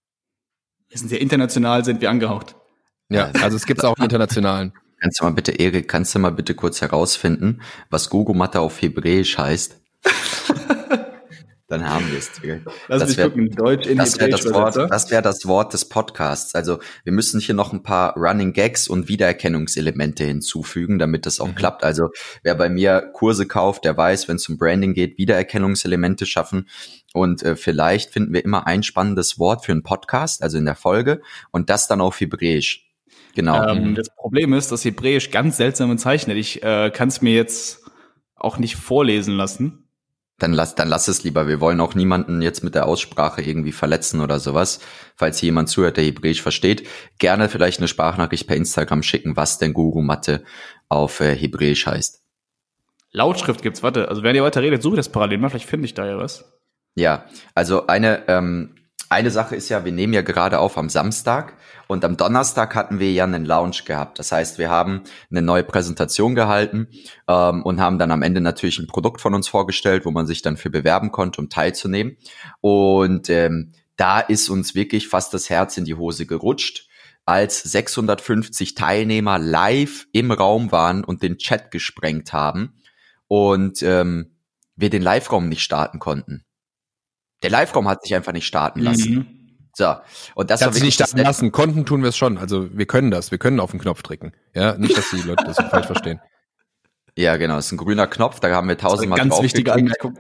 Wir 0.88 0.98
sind 0.98 1.08
sehr 1.08 1.20
international, 1.20 1.84
sind 1.84 2.00
wir 2.00 2.10
angehaucht. 2.10 2.56
Ja, 3.10 3.30
also 3.42 3.56
es 3.56 3.66
gibt 3.66 3.80
es 3.80 3.84
auch 3.84 3.96
im 3.96 4.04
internationalen. 4.04 4.72
Kannst 5.00 5.20
du 5.20 5.25
mal 5.25 5.32
bitte, 5.32 5.52
Erik, 5.52 5.87
kannst 5.87 6.12
du 6.16 6.18
mal 6.18 6.32
bitte 6.32 6.54
kurz 6.54 6.80
herausfinden, 6.80 7.60
was 7.88 8.10
Guru 8.10 8.34
Mathe 8.34 8.58
auf 8.58 8.82
Hebräisch 8.82 9.38
heißt? 9.38 9.80
Dann 11.68 11.87
haben 11.87 12.10
wir 12.10 12.18
es. 12.18 12.30
Lass 12.88 13.00
das 13.00 13.16
wäre 13.18 13.30
Deutsch 13.30 13.87
in 13.87 13.98
das 13.98 14.18
wär 14.18 14.28
das 14.28 14.50
Wort, 14.50 14.76
das 14.76 15.10
wäre 15.10 15.20
das 15.20 15.46
Wort 15.46 15.75
des 15.75 15.87
Podcasts. 15.87 16.54
Also 16.54 16.78
wir 17.04 17.12
müssen 17.12 17.40
hier 17.40 17.54
noch 17.54 17.75
ein 17.75 17.82
paar 17.82 18.16
Running 18.16 18.54
Gags 18.54 18.88
und 18.88 19.08
Wiedererkennungselemente 19.08 20.25
hinzufügen, 20.25 20.98
damit 20.98 21.26
das 21.26 21.40
auch 21.40 21.48
mhm. 21.48 21.56
klappt. 21.56 21.84
Also 21.84 22.08
wer 22.42 22.54
bei 22.54 22.70
mir 22.70 23.10
Kurse 23.12 23.46
kauft, 23.46 23.84
der 23.84 23.94
weiß, 23.94 24.28
wenn 24.28 24.37
es 24.37 24.48
um 24.48 24.56
Branding 24.56 24.94
geht, 24.94 25.18
Wiedererkennungselemente 25.18 26.25
schaffen. 26.25 26.70
Und 27.12 27.42
äh, 27.42 27.54
vielleicht 27.54 28.10
finden 28.12 28.32
wir 28.32 28.42
immer 28.42 28.66
ein 28.66 28.82
spannendes 28.82 29.38
Wort 29.38 29.66
für 29.66 29.72
einen 29.72 29.82
Podcast, 29.82 30.42
also 30.42 30.56
in 30.56 30.64
der 30.64 30.75
Folge, 30.75 31.20
und 31.50 31.68
das 31.68 31.87
dann 31.87 32.00
auf 32.00 32.18
Hebräisch. 32.18 32.87
Genau. 33.34 33.62
Ähm, 33.68 33.90
mhm. 33.90 33.94
das 33.94 34.08
Problem 34.16 34.54
ist, 34.54 34.72
dass 34.72 34.87
Hebräisch 34.87 35.30
ganz 35.30 35.58
seltsame 35.58 35.96
Zeichen 35.96 36.30
hat. 36.30 36.38
Ich 36.38 36.62
äh, 36.62 36.90
kann 36.90 37.08
es 37.08 37.20
mir 37.20 37.34
jetzt 37.34 37.84
auch 38.37 38.56
nicht 38.56 38.76
vorlesen 38.76 39.37
lassen. 39.37 39.88
Dann 40.38 40.52
lass, 40.52 40.76
dann 40.76 40.88
lass 40.88 41.09
es 41.09 41.25
lieber. 41.25 41.49
Wir 41.49 41.61
wollen 41.61 41.80
auch 41.80 41.95
niemanden 41.95 42.42
jetzt 42.42 42.62
mit 42.62 42.76
der 42.76 42.87
Aussprache 42.87 43.42
irgendwie 43.42 43.73
verletzen 43.73 44.21
oder 44.21 44.38
sowas. 44.38 44.78
Falls 45.16 45.38
hier 45.38 45.49
jemand 45.49 45.68
zuhört, 45.68 45.97
der 45.97 46.04
Hebräisch 46.04 46.42
versteht, 46.42 46.87
gerne 47.18 47.49
vielleicht 47.49 47.80
eine 47.80 47.88
Sprachnachricht 47.88 48.47
per 48.47 48.57
Instagram 48.57 49.02
schicken, 49.02 49.37
was 49.37 49.59
denn 49.59 49.75
Guru 49.75 50.00
Mathe 50.00 50.45
auf 50.88 51.21
äh, 51.21 51.35
Hebräisch 51.35 51.87
heißt. 51.87 52.23
Lautschrift 53.11 53.62
gibt's, 53.62 53.83
warte, 53.83 54.09
also 54.09 54.23
während 54.23 54.37
ihr 54.37 54.45
weiter 54.45 54.62
redet, 54.62 54.83
suche 54.83 54.95
ich 54.95 54.99
das 54.99 55.09
parallel 55.09 55.38
mal, 55.38 55.49
vielleicht 55.49 55.68
finde 55.68 55.87
ich 55.87 55.95
da 55.95 56.07
ja 56.07 56.18
was. 56.18 56.45
Ja, 56.95 57.25
also 57.54 57.87
eine, 57.87 58.28
ähm, 58.28 58.76
eine 59.10 59.30
Sache 59.30 59.56
ist 59.56 59.68
ja, 59.68 59.84
wir 59.84 59.92
nehmen 59.92 60.12
ja 60.12 60.22
gerade 60.22 60.58
auf 60.58 60.76
am 60.76 60.88
Samstag 60.88 61.54
und 61.86 62.04
am 62.04 62.16
Donnerstag 62.16 62.74
hatten 62.74 62.98
wir 62.98 63.10
ja 63.12 63.24
einen 63.24 63.44
Lounge 63.44 63.82
gehabt. 63.84 64.18
Das 64.18 64.32
heißt, 64.32 64.58
wir 64.58 64.70
haben 64.70 65.02
eine 65.30 65.42
neue 65.42 65.64
Präsentation 65.64 66.34
gehalten 66.34 66.88
ähm, 67.26 67.62
und 67.62 67.80
haben 67.80 67.98
dann 67.98 68.10
am 68.10 68.22
Ende 68.22 68.40
natürlich 68.40 68.78
ein 68.78 68.86
Produkt 68.86 69.20
von 69.20 69.34
uns 69.34 69.48
vorgestellt, 69.48 70.04
wo 70.04 70.10
man 70.10 70.26
sich 70.26 70.42
dann 70.42 70.56
für 70.56 70.70
bewerben 70.70 71.10
konnte, 71.12 71.40
um 71.40 71.48
teilzunehmen. 71.48 72.16
Und 72.60 73.30
ähm, 73.30 73.72
da 73.96 74.20
ist 74.20 74.48
uns 74.48 74.74
wirklich 74.74 75.08
fast 75.08 75.32
das 75.34 75.48
Herz 75.50 75.76
in 75.76 75.84
die 75.84 75.94
Hose 75.94 76.26
gerutscht, 76.26 76.88
als 77.24 77.62
650 77.62 78.74
Teilnehmer 78.74 79.38
live 79.38 80.06
im 80.12 80.30
Raum 80.30 80.72
waren 80.72 81.04
und 81.04 81.22
den 81.22 81.38
Chat 81.38 81.70
gesprengt 81.70 82.32
haben 82.32 82.74
und 83.26 83.82
ähm, 83.82 84.36
wir 84.76 84.90
den 84.90 85.02
Live-Raum 85.02 85.48
nicht 85.48 85.62
starten 85.62 85.98
konnten. 85.98 86.44
Der 87.42 87.50
Live-Raum 87.50 87.88
hat 87.88 88.02
sich 88.02 88.14
einfach 88.14 88.33
nicht 88.33 88.47
starten 88.47 88.80
lassen. 88.80 89.14
Mhm. 89.14 89.38
So. 89.75 89.95
Und 90.35 90.50
das 90.50 90.61
hat 90.61 90.75
sich 90.75 90.83
nicht 90.83 90.95
starten 90.95 91.18
lassen. 91.18 91.52
Konnten 91.52 91.87
tun 91.87 92.02
wir 92.02 92.09
es 92.09 92.16
schon. 92.16 92.37
Also 92.37 92.68
wir 92.76 92.87
können 92.87 93.11
das. 93.11 93.30
Wir 93.30 93.38
können 93.38 93.61
auf 93.61 93.71
den 93.71 93.80
Knopf 93.80 94.02
drücken. 94.02 94.33
Ja, 94.54 94.76
nicht, 94.76 94.97
dass 94.97 95.11
die 95.11 95.23
Leute 95.23 95.45
das 95.45 95.57
falsch 95.71 95.87
verstehen. 95.87 96.21
Ja, 97.16 97.37
genau. 97.37 97.59
Es 97.59 97.66
ist 97.66 97.73
ein 97.73 97.78
grüner 97.78 98.07
Knopf. 98.07 98.40
Da 98.40 98.50
haben 98.50 98.68
wir 98.68 98.78
tausendmal 98.78 99.18
ganz 99.18 99.40
wichtige 99.40 99.73
Anmerkung. 99.73 100.18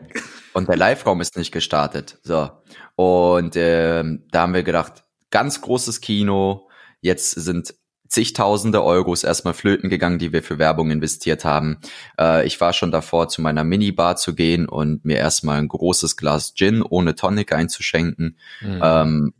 Und 0.52 0.68
der 0.68 0.76
Live-Raum 0.76 1.20
ist 1.20 1.36
nicht 1.36 1.52
gestartet. 1.52 2.18
So. 2.22 2.50
Und 2.94 3.54
ähm, 3.56 4.26
da 4.30 4.42
haben 4.42 4.54
wir 4.54 4.62
gedacht, 4.62 5.04
ganz 5.30 5.60
großes 5.60 6.00
Kino. 6.00 6.68
Jetzt 7.00 7.32
sind 7.32 7.74
zigtausende 8.08 8.82
Euros 8.82 9.24
erstmal 9.24 9.54
flöten 9.54 9.90
gegangen, 9.90 10.18
die 10.18 10.32
wir 10.32 10.42
für 10.42 10.58
Werbung 10.58 10.90
investiert 10.90 11.44
haben. 11.44 11.78
Äh, 12.18 12.46
ich 12.46 12.60
war 12.60 12.72
schon 12.72 12.90
davor, 12.90 13.28
zu 13.28 13.42
meiner 13.42 13.64
Minibar 13.64 14.16
zu 14.16 14.34
gehen 14.34 14.68
und 14.68 15.04
mir 15.04 15.16
erstmal 15.16 15.58
ein 15.58 15.68
großes 15.68 16.16
Glas 16.16 16.54
Gin 16.54 16.82
ohne 16.82 17.14
Tonic 17.14 17.52
einzuschenken. 17.52 18.38
Mhm. 18.60 18.80
Ähm, 18.82 19.34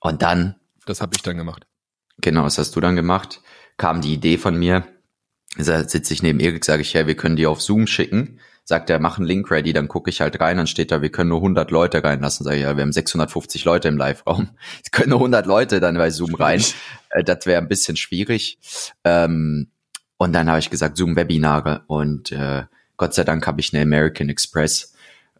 und 0.00 0.22
dann. 0.22 0.56
Das 0.86 1.00
habe 1.00 1.16
ich 1.16 1.22
dann 1.22 1.36
gemacht. 1.36 1.66
Genau, 2.20 2.44
das 2.44 2.58
hast 2.58 2.74
du 2.74 2.80
dann 2.80 2.96
gemacht. 2.96 3.40
Kam 3.76 4.00
die 4.00 4.12
Idee 4.12 4.38
von 4.38 4.58
mir. 4.58 4.84
Da 5.56 5.88
sitze 5.88 6.12
ich 6.12 6.22
neben 6.22 6.40
Erik, 6.40 6.64
sage 6.64 6.82
ich, 6.82 6.92
ja, 6.92 7.06
wir 7.06 7.16
können 7.16 7.36
die 7.36 7.46
auf 7.46 7.62
Zoom 7.62 7.86
schicken. 7.86 8.40
Sagt 8.68 8.90
er, 8.90 8.98
mach 8.98 9.16
einen 9.16 9.26
Link 9.26 9.50
ready, 9.50 9.72
dann 9.72 9.88
gucke 9.88 10.10
ich 10.10 10.20
halt 10.20 10.42
rein, 10.42 10.58
dann 10.58 10.66
steht 10.66 10.92
da, 10.92 11.00
wir 11.00 11.10
können 11.10 11.30
nur 11.30 11.38
100 11.38 11.70
Leute 11.70 12.04
reinlassen. 12.04 12.44
Sage 12.44 12.58
ich, 12.58 12.64
ja, 12.64 12.76
wir 12.76 12.82
haben 12.82 12.92
650 12.92 13.64
Leute 13.64 13.88
im 13.88 13.96
Live-Raum. 13.96 14.50
Es 14.84 14.90
können 14.90 15.08
nur 15.08 15.20
100 15.20 15.46
Leute 15.46 15.80
dann 15.80 15.96
bei 15.96 16.10
Zoom 16.10 16.34
rein. 16.34 16.62
Äh, 17.08 17.24
das 17.24 17.46
wäre 17.46 17.62
ein 17.62 17.68
bisschen 17.68 17.96
schwierig. 17.96 18.58
Ähm, 19.04 19.68
und 20.18 20.34
dann 20.34 20.50
habe 20.50 20.58
ich 20.58 20.68
gesagt, 20.68 20.98
Zoom-Webinare. 20.98 21.84
Und 21.86 22.30
äh, 22.30 22.64
Gott 22.98 23.14
sei 23.14 23.24
Dank 23.24 23.46
habe 23.46 23.58
ich 23.62 23.72
eine 23.72 23.82
American 23.82 24.28
Express, 24.28 24.92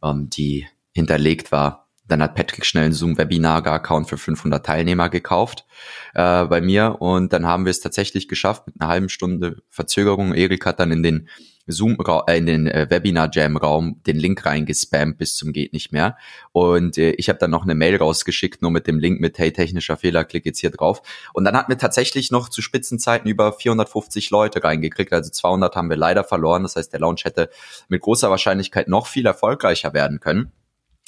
ähm, 0.03 0.31
die 0.31 0.67
hinterlegt 0.95 1.53
war 1.53 1.85
dann 2.09 2.23
hat 2.23 2.35
Patrick 2.35 2.65
schnell 2.65 2.87
einen 2.87 2.95
Zoom-Webinar-Account 2.95 4.09
für 4.09 4.17
500 4.17 4.65
Teilnehmer 4.65 5.11
gekauft 5.11 5.67
äh, 6.15 6.47
bei 6.47 6.63
mir 6.63 6.97
und 7.01 7.35
dann 7.35 7.47
haben 7.47 7.67
wir 7.67 7.71
es 7.71 7.81
tatsächlich 7.81 8.29
geschafft 8.29 8.67
mit 8.67 8.81
einer 8.81 8.89
halben 8.89 9.09
Stunde 9.11 9.63
Verzögerung. 9.69 10.33
Erik 10.33 10.65
hat 10.65 10.81
dann 10.81 10.91
in 10.91 11.03
den 11.03 11.29
Zoom 11.69 11.97
äh, 12.27 12.39
in 12.39 12.47
den 12.47 12.67
äh, 12.67 12.87
Webinar 12.91 13.31
Jam 13.33 13.57
Raum 13.57 14.01
den 14.07 14.17
Link 14.17 14.45
reingespammt 14.45 15.19
bis 15.19 15.37
zum 15.37 15.53
geht 15.53 15.73
nicht 15.73 15.93
mehr 15.93 16.17
und 16.53 16.99
äh, 16.99 17.11
ich 17.13 17.29
habe 17.29 17.39
dann 17.39 17.51
noch 17.51 17.63
eine 17.63 17.75
Mail 17.75 17.97
rausgeschickt 17.97 18.63
nur 18.63 18.71
mit 18.71 18.87
dem 18.87 18.99
Link 18.99 19.21
mit 19.21 19.39
hey 19.39 19.53
technischer 19.53 19.97
Fehler 19.97 20.25
klick 20.25 20.47
jetzt 20.47 20.59
hier 20.59 20.71
drauf 20.71 21.03
und 21.35 21.45
dann 21.45 21.57
hatten 21.57 21.71
wir 21.71 21.79
tatsächlich 21.79 22.31
noch 22.31 22.49
zu 22.49 22.63
Spitzenzeiten 22.63 23.31
über 23.31 23.53
450 23.53 24.31
Leute 24.31 24.65
reingekriegt 24.65 25.13
also 25.13 25.31
200 25.31 25.77
haben 25.77 25.91
wir 25.91 25.97
leider 25.97 26.25
verloren 26.25 26.63
das 26.63 26.77
heißt 26.77 26.93
der 26.93 27.01
Launch 27.01 27.25
hätte 27.25 27.51
mit 27.89 28.03
großer 28.03 28.31
Wahrscheinlichkeit 28.31 28.89
noch 28.89 29.07
viel 29.07 29.27
erfolgreicher 29.27 29.95
werden 29.95 30.21
können 30.21 30.53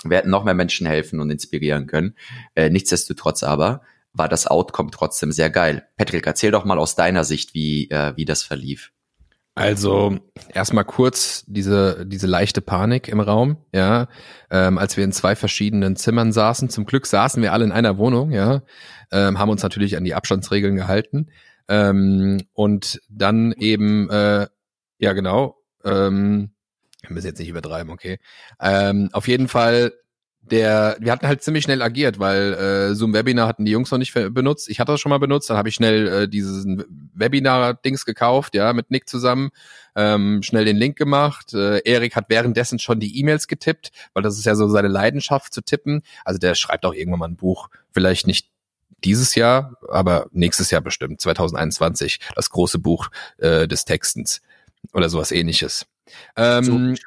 wir 0.04 0.18
hätten 0.18 0.30
noch 0.30 0.44
mehr 0.44 0.54
Menschen 0.54 0.86
helfen 0.86 1.20
und 1.20 1.30
inspirieren 1.30 1.86
können. 1.86 2.16
Äh, 2.54 2.70
nichtsdestotrotz 2.70 3.42
aber 3.42 3.82
war 4.12 4.28
das 4.28 4.46
Outcome 4.46 4.90
trotzdem 4.90 5.32
sehr 5.32 5.50
geil. 5.50 5.86
Patrick, 5.96 6.26
erzähl 6.26 6.50
doch 6.50 6.64
mal 6.64 6.78
aus 6.78 6.96
deiner 6.96 7.24
Sicht, 7.24 7.54
wie, 7.54 7.90
äh, 7.90 8.16
wie 8.16 8.24
das 8.24 8.42
verlief. 8.42 8.92
Also 9.54 10.18
erstmal 10.54 10.84
kurz 10.84 11.44
diese 11.46 12.06
diese 12.06 12.26
leichte 12.26 12.60
Panik 12.60 13.08
im 13.08 13.20
Raum, 13.20 13.58
ja, 13.74 14.08
ähm, 14.50 14.78
als 14.78 14.96
wir 14.96 15.04
in 15.04 15.12
zwei 15.12 15.36
verschiedenen 15.36 15.96
Zimmern 15.96 16.32
saßen. 16.32 16.70
Zum 16.70 16.86
Glück 16.86 17.06
saßen 17.06 17.42
wir 17.42 17.52
alle 17.52 17.64
in 17.64 17.72
einer 17.72 17.98
Wohnung, 17.98 18.30
ja, 18.30 18.62
ähm, 19.12 19.38
haben 19.38 19.50
uns 19.50 19.62
natürlich 19.62 19.96
an 19.96 20.04
die 20.04 20.14
Abstandsregeln 20.14 20.76
gehalten 20.76 21.30
ähm, 21.68 22.42
und 22.52 23.00
dann 23.10 23.52
eben 23.52 24.08
äh, 24.08 24.46
ja 24.98 25.12
genau 25.12 25.56
ähm, 25.84 26.52
wir 27.02 27.14
müssen 27.14 27.26
jetzt 27.26 27.38
nicht 27.38 27.48
übertreiben, 27.48 27.92
okay. 27.92 28.18
Ähm, 28.60 29.08
auf 29.12 29.28
jeden 29.28 29.48
Fall, 29.48 29.92
der, 30.42 30.96
wir 31.00 31.12
hatten 31.12 31.26
halt 31.26 31.42
ziemlich 31.42 31.64
schnell 31.64 31.82
agiert, 31.82 32.18
weil 32.18 32.54
äh, 32.54 32.94
Zoom 32.94 33.14
Webinar 33.14 33.46
hatten 33.46 33.64
die 33.64 33.72
Jungs 33.72 33.90
noch 33.90 33.98
nicht 33.98 34.14
benutzt. 34.14 34.68
Ich 34.68 34.80
hatte 34.80 34.92
das 34.92 35.00
schon 35.00 35.10
mal 35.10 35.18
benutzt, 35.18 35.50
dann 35.50 35.56
habe 35.56 35.68
ich 35.68 35.74
schnell 35.74 36.08
äh, 36.08 36.28
dieses 36.28 36.66
Webinar-Dings 37.14 38.04
gekauft, 38.04 38.54
ja, 38.54 38.72
mit 38.72 38.90
Nick 38.90 39.08
zusammen, 39.08 39.50
ähm, 39.94 40.42
schnell 40.42 40.64
den 40.64 40.76
Link 40.76 40.96
gemacht. 40.96 41.54
Äh, 41.54 41.80
Erik 41.84 42.16
hat 42.16 42.26
währenddessen 42.28 42.78
schon 42.78 43.00
die 43.00 43.18
E-Mails 43.18 43.46
getippt, 43.48 43.90
weil 44.14 44.22
das 44.22 44.38
ist 44.38 44.44
ja 44.44 44.54
so 44.54 44.68
seine 44.68 44.88
Leidenschaft 44.88 45.54
zu 45.54 45.62
tippen. 45.62 46.02
Also 46.24 46.38
der 46.38 46.54
schreibt 46.54 46.84
auch 46.84 46.94
irgendwann 46.94 47.20
mal 47.20 47.28
ein 47.28 47.36
Buch, 47.36 47.68
vielleicht 47.92 48.26
nicht 48.26 48.48
dieses 49.04 49.34
Jahr, 49.34 49.76
aber 49.88 50.26
nächstes 50.32 50.70
Jahr 50.70 50.80
bestimmt, 50.80 51.20
2021, 51.20 52.20
das 52.34 52.50
große 52.50 52.78
Buch 52.78 53.08
äh, 53.38 53.66
des 53.68 53.84
Textens 53.84 54.42
oder 54.92 55.08
sowas 55.08 55.32
ähnliches. 55.32 55.86
Ähm, 56.36 56.64
so 56.64 57.02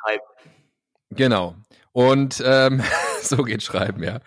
genau. 1.12 1.56
Und 1.92 2.42
ähm, 2.46 2.82
so 3.30 3.44
geht 3.44 3.64
Schreiben, 3.64 4.04
ja. 4.04 4.20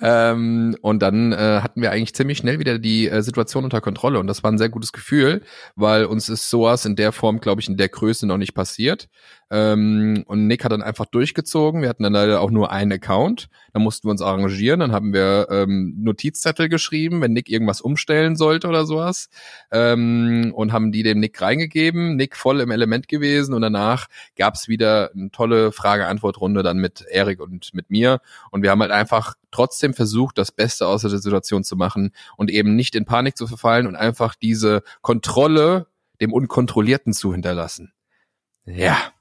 Ähm, 0.00 0.76
und 0.82 1.00
dann 1.02 1.32
äh, 1.32 1.60
hatten 1.62 1.82
wir 1.82 1.90
eigentlich 1.90 2.14
ziemlich 2.14 2.38
schnell 2.38 2.58
wieder 2.58 2.78
die 2.78 3.08
äh, 3.08 3.22
Situation 3.22 3.64
unter 3.64 3.80
Kontrolle 3.80 4.18
und 4.18 4.26
das 4.26 4.42
war 4.42 4.50
ein 4.50 4.58
sehr 4.58 4.68
gutes 4.68 4.92
Gefühl, 4.92 5.42
weil 5.76 6.04
uns 6.04 6.28
ist 6.28 6.50
sowas 6.50 6.84
in 6.84 6.96
der 6.96 7.12
Form, 7.12 7.40
glaube 7.40 7.60
ich, 7.60 7.68
in 7.68 7.76
der 7.76 7.88
Größe 7.88 8.26
noch 8.26 8.38
nicht 8.38 8.54
passiert. 8.54 9.08
Ähm, 9.52 10.22
und 10.26 10.46
Nick 10.46 10.64
hat 10.64 10.70
dann 10.70 10.82
einfach 10.82 11.06
durchgezogen. 11.06 11.82
Wir 11.82 11.88
hatten 11.88 12.04
dann 12.04 12.12
leider 12.12 12.40
auch 12.40 12.52
nur 12.52 12.70
einen 12.70 12.92
Account. 12.92 13.48
Da 13.72 13.80
mussten 13.80 14.06
wir 14.06 14.12
uns 14.12 14.22
arrangieren. 14.22 14.78
Dann 14.78 14.92
haben 14.92 15.12
wir 15.12 15.48
ähm, 15.50 15.96
Notizzettel 15.98 16.68
geschrieben, 16.68 17.20
wenn 17.20 17.32
Nick 17.32 17.48
irgendwas 17.48 17.80
umstellen 17.80 18.36
sollte 18.36 18.68
oder 18.68 18.86
sowas. 18.86 19.28
Ähm, 19.72 20.52
und 20.54 20.72
haben 20.72 20.92
die 20.92 21.02
dem 21.02 21.18
Nick 21.18 21.42
reingegeben. 21.42 22.14
Nick 22.14 22.36
voll 22.36 22.60
im 22.60 22.70
Element 22.70 23.08
gewesen. 23.08 23.52
Und 23.52 23.62
danach 23.62 24.06
gab's 24.36 24.68
wieder 24.68 25.10
eine 25.14 25.32
tolle 25.32 25.72
Frage-Antwort-Runde 25.72 26.62
dann 26.62 26.78
mit 26.78 27.04
Erik 27.10 27.40
und 27.40 27.74
mit 27.74 27.90
mir. 27.90 28.20
Und 28.50 28.62
wir 28.62 28.70
haben 28.70 28.80
halt 28.80 28.90
einfach 28.90 29.34
trotzdem 29.50 29.94
versucht, 29.94 30.38
das 30.38 30.52
Beste 30.52 30.86
aus 30.86 31.02
der 31.02 31.10
Situation 31.10 31.64
zu 31.64 31.76
machen 31.76 32.12
und 32.36 32.50
eben 32.50 32.76
nicht 32.76 32.94
in 32.94 33.04
Panik 33.04 33.36
zu 33.36 33.46
verfallen 33.46 33.86
und 33.86 33.96
einfach 33.96 34.34
diese 34.34 34.82
Kontrolle 35.02 35.86
dem 36.20 36.32
Unkontrollierten 36.32 37.12
zu 37.12 37.32
hinterlassen. 37.32 37.92
Ja 38.66 39.12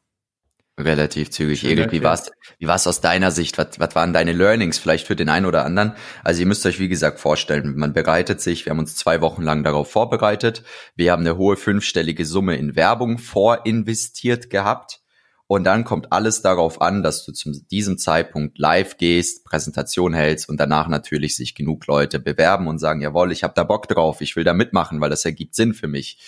relativ 0.79 1.29
zügig. 1.29 1.63
Erik, 1.63 1.91
wie 1.91 2.03
war's, 2.03 2.31
wie 2.57 2.67
war's 2.67 2.87
aus 2.87 3.01
deiner 3.01 3.31
Sicht? 3.31 3.57
Was, 3.57 3.79
was 3.79 3.95
waren 3.95 4.13
deine 4.13 4.33
Learnings 4.33 4.79
vielleicht 4.79 5.05
für 5.05 5.15
den 5.15 5.29
einen 5.29 5.45
oder 5.45 5.65
anderen? 5.65 5.93
Also 6.23 6.39
ihr 6.41 6.45
müsst 6.45 6.65
euch, 6.65 6.79
wie 6.79 6.87
gesagt, 6.87 7.19
vorstellen, 7.19 7.75
man 7.75 7.93
bereitet 7.93 8.41
sich, 8.41 8.65
wir 8.65 8.71
haben 8.71 8.79
uns 8.79 8.95
zwei 8.95 9.21
Wochen 9.21 9.41
lang 9.41 9.63
darauf 9.63 9.91
vorbereitet. 9.91 10.63
Wir 10.95 11.11
haben 11.11 11.21
eine 11.21 11.37
hohe 11.37 11.57
fünfstellige 11.57 12.25
Summe 12.25 12.55
in 12.55 12.75
Werbung 12.75 13.17
vorinvestiert 13.17 14.49
gehabt. 14.49 15.01
Und 15.51 15.63
dann 15.63 15.83
kommt 15.83 16.13
alles 16.13 16.43
darauf 16.43 16.79
an, 16.79 17.01
dass 17.01 17.25
du 17.25 17.31
zu 17.31 17.51
diesem 17.71 17.97
Zeitpunkt 17.97 18.59
live 18.59 18.97
gehst, 18.97 19.45
Präsentation 19.45 20.13
hältst 20.13 20.47
und 20.47 20.59
danach 20.59 20.87
natürlich 20.87 21.35
sich 21.35 21.55
genug 21.55 21.87
Leute 21.87 22.19
bewerben 22.19 22.67
und 22.67 22.77
sagen, 22.77 23.01
jawohl, 23.01 23.31
ich 23.31 23.43
habe 23.43 23.55
da 23.55 23.63
Bock 23.63 23.87
drauf, 23.87 24.21
ich 24.21 24.35
will 24.35 24.43
da 24.43 24.53
mitmachen, 24.53 25.01
weil 25.01 25.09
das 25.09 25.25
ergibt 25.25 25.55
Sinn 25.55 25.73
für 25.73 25.87
mich. 25.87 26.19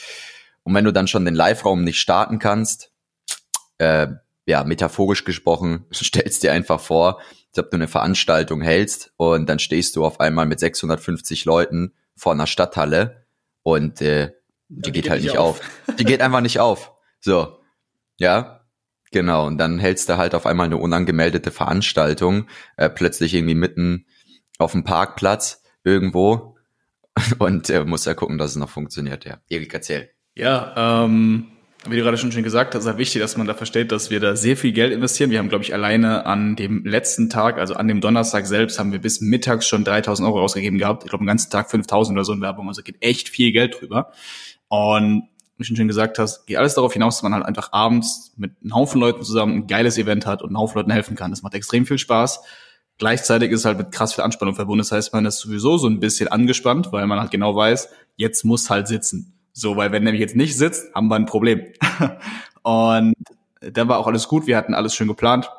Und 0.63 0.73
wenn 0.73 0.85
du 0.85 0.91
dann 0.91 1.05
schon 1.05 1.23
den 1.23 1.35
Live-Raum 1.35 1.83
nicht 1.83 1.99
starten 1.99 2.39
kannst, 2.39 2.91
äh, 3.77 4.07
ja, 4.47 4.63
metaphorisch 4.63 5.23
gesprochen, 5.23 5.85
stellst 5.93 6.41
dir 6.41 6.51
einfach 6.51 6.79
vor, 6.79 7.21
als 7.51 7.59
ob 7.59 7.69
du 7.69 7.77
eine 7.77 7.87
Veranstaltung 7.87 8.61
hältst 8.61 9.13
und 9.17 9.47
dann 9.47 9.59
stehst 9.59 9.95
du 9.95 10.03
auf 10.03 10.19
einmal 10.19 10.47
mit 10.47 10.59
650 10.59 11.45
Leuten 11.45 11.93
vor 12.15 12.31
einer 12.31 12.47
Stadthalle 12.47 13.27
und 13.61 14.01
äh, 14.01 14.31
die, 14.67 14.87
ja, 14.87 14.93
geht, 14.93 14.93
geht 14.93 15.09
halt 15.11 15.21
nicht 15.21 15.37
auf. 15.37 15.59
auf. 15.59 15.95
Die 15.99 16.05
geht 16.05 16.21
einfach 16.21 16.41
nicht 16.41 16.59
auf. 16.59 16.93
So, 17.19 17.59
ja, 18.17 18.60
genau. 19.11 19.47
Und 19.47 19.57
dann 19.57 19.79
hältst 19.79 20.09
du 20.09 20.17
halt 20.17 20.35
auf 20.35 20.45
einmal 20.45 20.65
eine 20.65 20.77
unangemeldete 20.77 21.51
Veranstaltung, 21.51 22.47
äh, 22.77 22.89
plötzlich 22.89 23.33
irgendwie 23.33 23.55
mitten 23.55 24.05
auf 24.57 24.71
dem 24.71 24.83
Parkplatz 24.83 25.63
irgendwo 25.83 26.55
und 27.39 27.69
äh, 27.69 27.83
musst 27.83 28.05
ja 28.05 28.13
gucken, 28.13 28.37
dass 28.37 28.51
es 28.51 28.57
noch 28.57 28.69
funktioniert. 28.69 29.25
Ja, 29.25 29.39
Erik, 29.49 29.73
erzähl. 29.73 30.09
Ja, 30.33 31.03
ähm, 31.05 31.47
wie 31.87 31.97
du 31.97 32.03
gerade 32.03 32.17
schon 32.17 32.31
schon 32.31 32.43
gesagt 32.43 32.75
hast, 32.75 32.83
ist 32.83 32.87
halt 32.87 32.99
wichtig, 32.99 33.21
dass 33.21 33.37
man 33.37 33.47
da 33.47 33.55
versteht, 33.55 33.91
dass 33.91 34.11
wir 34.11 34.19
da 34.19 34.35
sehr 34.35 34.55
viel 34.55 34.71
Geld 34.71 34.93
investieren. 34.93 35.31
Wir 35.31 35.39
haben, 35.39 35.49
glaube 35.49 35.63
ich, 35.63 35.73
alleine 35.73 36.27
an 36.27 36.55
dem 36.55 36.85
letzten 36.85 37.29
Tag, 37.29 37.57
also 37.57 37.73
an 37.73 37.87
dem 37.87 38.01
Donnerstag 38.01 38.45
selbst, 38.45 38.77
haben 38.77 38.91
wir 38.91 38.99
bis 38.99 39.19
mittags 39.19 39.67
schon 39.67 39.83
3000 39.83 40.27
Euro 40.27 40.41
ausgegeben 40.41 40.77
gehabt. 40.77 41.03
Ich 41.03 41.09
glaube, 41.09 41.23
den 41.23 41.27
ganzen 41.27 41.49
Tag 41.49 41.71
5000 41.71 42.15
oder 42.15 42.23
so 42.23 42.33
in 42.33 42.41
Werbung. 42.41 42.67
Also 42.67 42.83
geht 42.83 42.97
echt 43.01 43.29
viel 43.29 43.51
Geld 43.51 43.81
drüber. 43.81 44.11
Und 44.67 45.27
wie 45.69 45.75
schon 45.75 45.87
gesagt 45.87 46.19
hast, 46.19 46.45
geht 46.45 46.57
alles 46.57 46.75
darauf 46.75 46.93
hinaus, 46.93 47.17
dass 47.17 47.23
man 47.23 47.33
halt 47.33 47.45
einfach 47.45 47.71
abends 47.71 48.33
mit 48.37 48.53
einem 48.61 48.75
Haufen 48.75 48.99
Leuten 48.99 49.23
zusammen 49.23 49.55
ein 49.55 49.67
geiles 49.67 49.97
Event 49.97 50.25
hat 50.25 50.41
und 50.41 50.49
einen 50.49 50.57
Haufen 50.57 50.77
Leuten 50.77 50.91
helfen 50.91 51.15
kann. 51.15 51.31
Das 51.31 51.41
macht 51.41 51.53
extrem 51.53 51.85
viel 51.85 51.97
Spaß. 51.97 52.41
Gleichzeitig 52.97 53.51
ist 53.51 53.61
es 53.61 53.65
halt 53.65 53.77
mit 53.77 53.91
krass 53.91 54.13
viel 54.13 54.23
Anspannung 54.23 54.55
verbunden. 54.55 54.79
Das 54.79 54.91
heißt, 54.91 55.13
man 55.13 55.25
ist 55.25 55.39
sowieso 55.39 55.77
so 55.77 55.87
ein 55.87 55.99
bisschen 55.99 56.27
angespannt, 56.27 56.91
weil 56.91 57.07
man 57.07 57.19
halt 57.19 57.31
genau 57.31 57.55
weiß, 57.55 57.89
jetzt 58.15 58.43
muss 58.43 58.69
halt 58.69 58.87
sitzen. 58.87 59.33
So, 59.53 59.75
weil 59.75 59.91
wenn 59.91 60.03
nämlich 60.03 60.21
jetzt 60.21 60.35
nicht 60.35 60.57
sitzt, 60.57 60.93
haben 60.93 61.07
wir 61.07 61.15
ein 61.15 61.25
Problem. 61.25 61.61
und 62.63 63.13
da 63.59 63.87
war 63.87 63.99
auch 63.99 64.07
alles 64.07 64.27
gut. 64.27 64.47
Wir 64.47 64.57
hatten 64.57 64.73
alles 64.73 64.95
schön 64.95 65.07
geplant. 65.07 65.49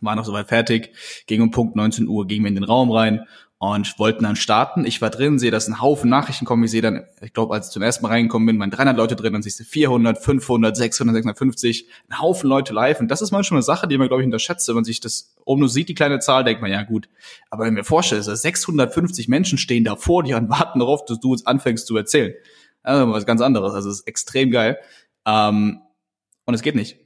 War 0.00 0.16
noch 0.16 0.24
soweit 0.24 0.48
fertig. 0.48 0.92
Ging 1.26 1.42
um 1.42 1.50
Punkt 1.50 1.76
19 1.76 2.08
Uhr, 2.08 2.26
gingen 2.26 2.44
wir 2.44 2.48
in 2.48 2.56
den 2.56 2.64
Raum 2.64 2.90
rein 2.90 3.26
und 3.62 3.96
wollten 4.00 4.24
dann 4.24 4.34
starten. 4.34 4.84
Ich 4.84 5.00
war 5.00 5.10
drin, 5.10 5.38
sehe, 5.38 5.52
dass 5.52 5.68
ein 5.68 5.80
Haufen 5.80 6.10
Nachrichten 6.10 6.44
kommen. 6.44 6.64
Ich 6.64 6.72
sehe 6.72 6.82
dann, 6.82 7.04
ich 7.20 7.32
glaube, 7.32 7.54
als 7.54 7.68
ich 7.68 7.72
zum 7.72 7.80
ersten 7.80 8.02
Mal 8.02 8.08
reingekommen 8.08 8.44
bin, 8.44 8.58
waren 8.58 8.72
300 8.72 8.96
Leute 8.96 9.14
drin, 9.14 9.34
dann 9.34 9.42
siehst 9.42 9.60
du 9.60 9.64
400, 9.64 10.18
500, 10.18 10.76
600, 10.76 11.14
650, 11.14 11.86
ein 12.08 12.20
Haufen 12.20 12.50
Leute 12.50 12.74
live. 12.74 12.98
Und 12.98 13.06
das 13.06 13.22
ist 13.22 13.30
manchmal 13.30 13.58
eine 13.58 13.62
Sache, 13.62 13.86
die 13.86 13.96
man, 13.98 14.08
glaube 14.08 14.20
ich, 14.20 14.26
unterschätzt. 14.26 14.66
Wenn 14.66 14.74
man 14.74 14.82
sich 14.82 14.98
das 14.98 15.36
oben 15.44 15.60
nur 15.60 15.68
sieht, 15.68 15.88
die 15.88 15.94
kleine 15.94 16.18
Zahl, 16.18 16.42
denkt 16.42 16.60
man, 16.60 16.72
ja 16.72 16.82
gut. 16.82 17.08
Aber 17.50 17.64
wenn 17.64 17.74
mir 17.74 17.84
vorstellst, 17.84 18.26
dass 18.26 18.42
650 18.42 19.28
Menschen 19.28 19.58
stehen 19.58 19.84
da 19.84 19.94
vor 19.94 20.24
dir 20.24 20.38
und 20.38 20.50
warten 20.50 20.80
darauf, 20.80 21.04
dass 21.04 21.20
du 21.20 21.30
uns 21.30 21.46
anfängst 21.46 21.86
zu 21.86 21.96
erzählen. 21.96 22.34
Also 22.82 23.12
was 23.12 23.26
ganz 23.26 23.42
anderes. 23.42 23.74
Also 23.74 23.90
es 23.90 24.00
ist 24.00 24.08
extrem 24.08 24.50
geil. 24.50 24.76
Ähm, 25.24 25.82
und 26.46 26.54
es 26.54 26.62
geht 26.62 26.74
nicht. 26.74 26.96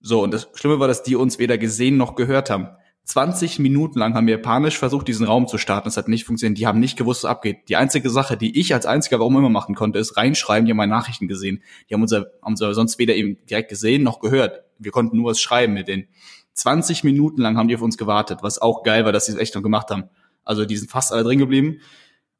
So, 0.00 0.22
und 0.22 0.32
das 0.32 0.48
Schlimme 0.54 0.78
war, 0.78 0.86
dass 0.86 1.02
die 1.02 1.16
uns 1.16 1.40
weder 1.40 1.58
gesehen 1.58 1.96
noch 1.96 2.14
gehört 2.14 2.50
haben. 2.50 2.68
20 3.04 3.58
Minuten 3.58 3.98
lang 3.98 4.14
haben 4.14 4.26
wir 4.26 4.40
panisch 4.40 4.78
versucht, 4.78 5.08
diesen 5.08 5.26
Raum 5.26 5.46
zu 5.46 5.58
starten. 5.58 5.88
Es 5.88 5.98
hat 5.98 6.08
nicht 6.08 6.24
funktioniert. 6.24 6.58
Die 6.58 6.66
haben 6.66 6.80
nicht 6.80 6.96
gewusst, 6.96 7.24
was 7.24 7.30
abgeht. 7.30 7.68
Die 7.68 7.76
einzige 7.76 8.08
Sache, 8.08 8.38
die 8.38 8.58
ich 8.58 8.72
als 8.72 8.86
einziger 8.86 9.18
warum 9.18 9.36
immer 9.36 9.50
machen 9.50 9.74
konnte, 9.74 9.98
ist 9.98 10.16
reinschreiben. 10.16 10.64
Die 10.64 10.72
haben 10.72 10.78
meine 10.78 10.92
Nachrichten 10.92 11.28
gesehen. 11.28 11.62
Die 11.88 11.94
haben 11.94 12.00
unser, 12.00 12.26
haben 12.42 12.52
uns 12.52 12.60
sonst 12.60 12.98
weder 12.98 13.14
eben 13.14 13.36
direkt 13.44 13.68
gesehen 13.68 14.02
noch 14.02 14.20
gehört. 14.20 14.64
Wir 14.78 14.90
konnten 14.90 15.18
nur 15.18 15.30
was 15.30 15.40
schreiben 15.40 15.74
mit 15.74 15.86
denen. 15.86 16.08
20 16.54 17.04
Minuten 17.04 17.42
lang 17.42 17.58
haben 17.58 17.68
die 17.68 17.74
auf 17.74 17.82
uns 17.82 17.98
gewartet, 17.98 18.38
was 18.40 18.58
auch 18.62 18.84
geil 18.84 19.04
war, 19.04 19.12
dass 19.12 19.26
sie 19.26 19.32
es 19.32 19.38
echt 19.38 19.54
noch 19.54 19.62
gemacht 19.62 19.90
haben. 19.90 20.04
Also 20.42 20.64
die 20.64 20.76
sind 20.76 20.90
fast 20.90 21.12
alle 21.12 21.24
drin 21.24 21.38
geblieben. 21.38 21.80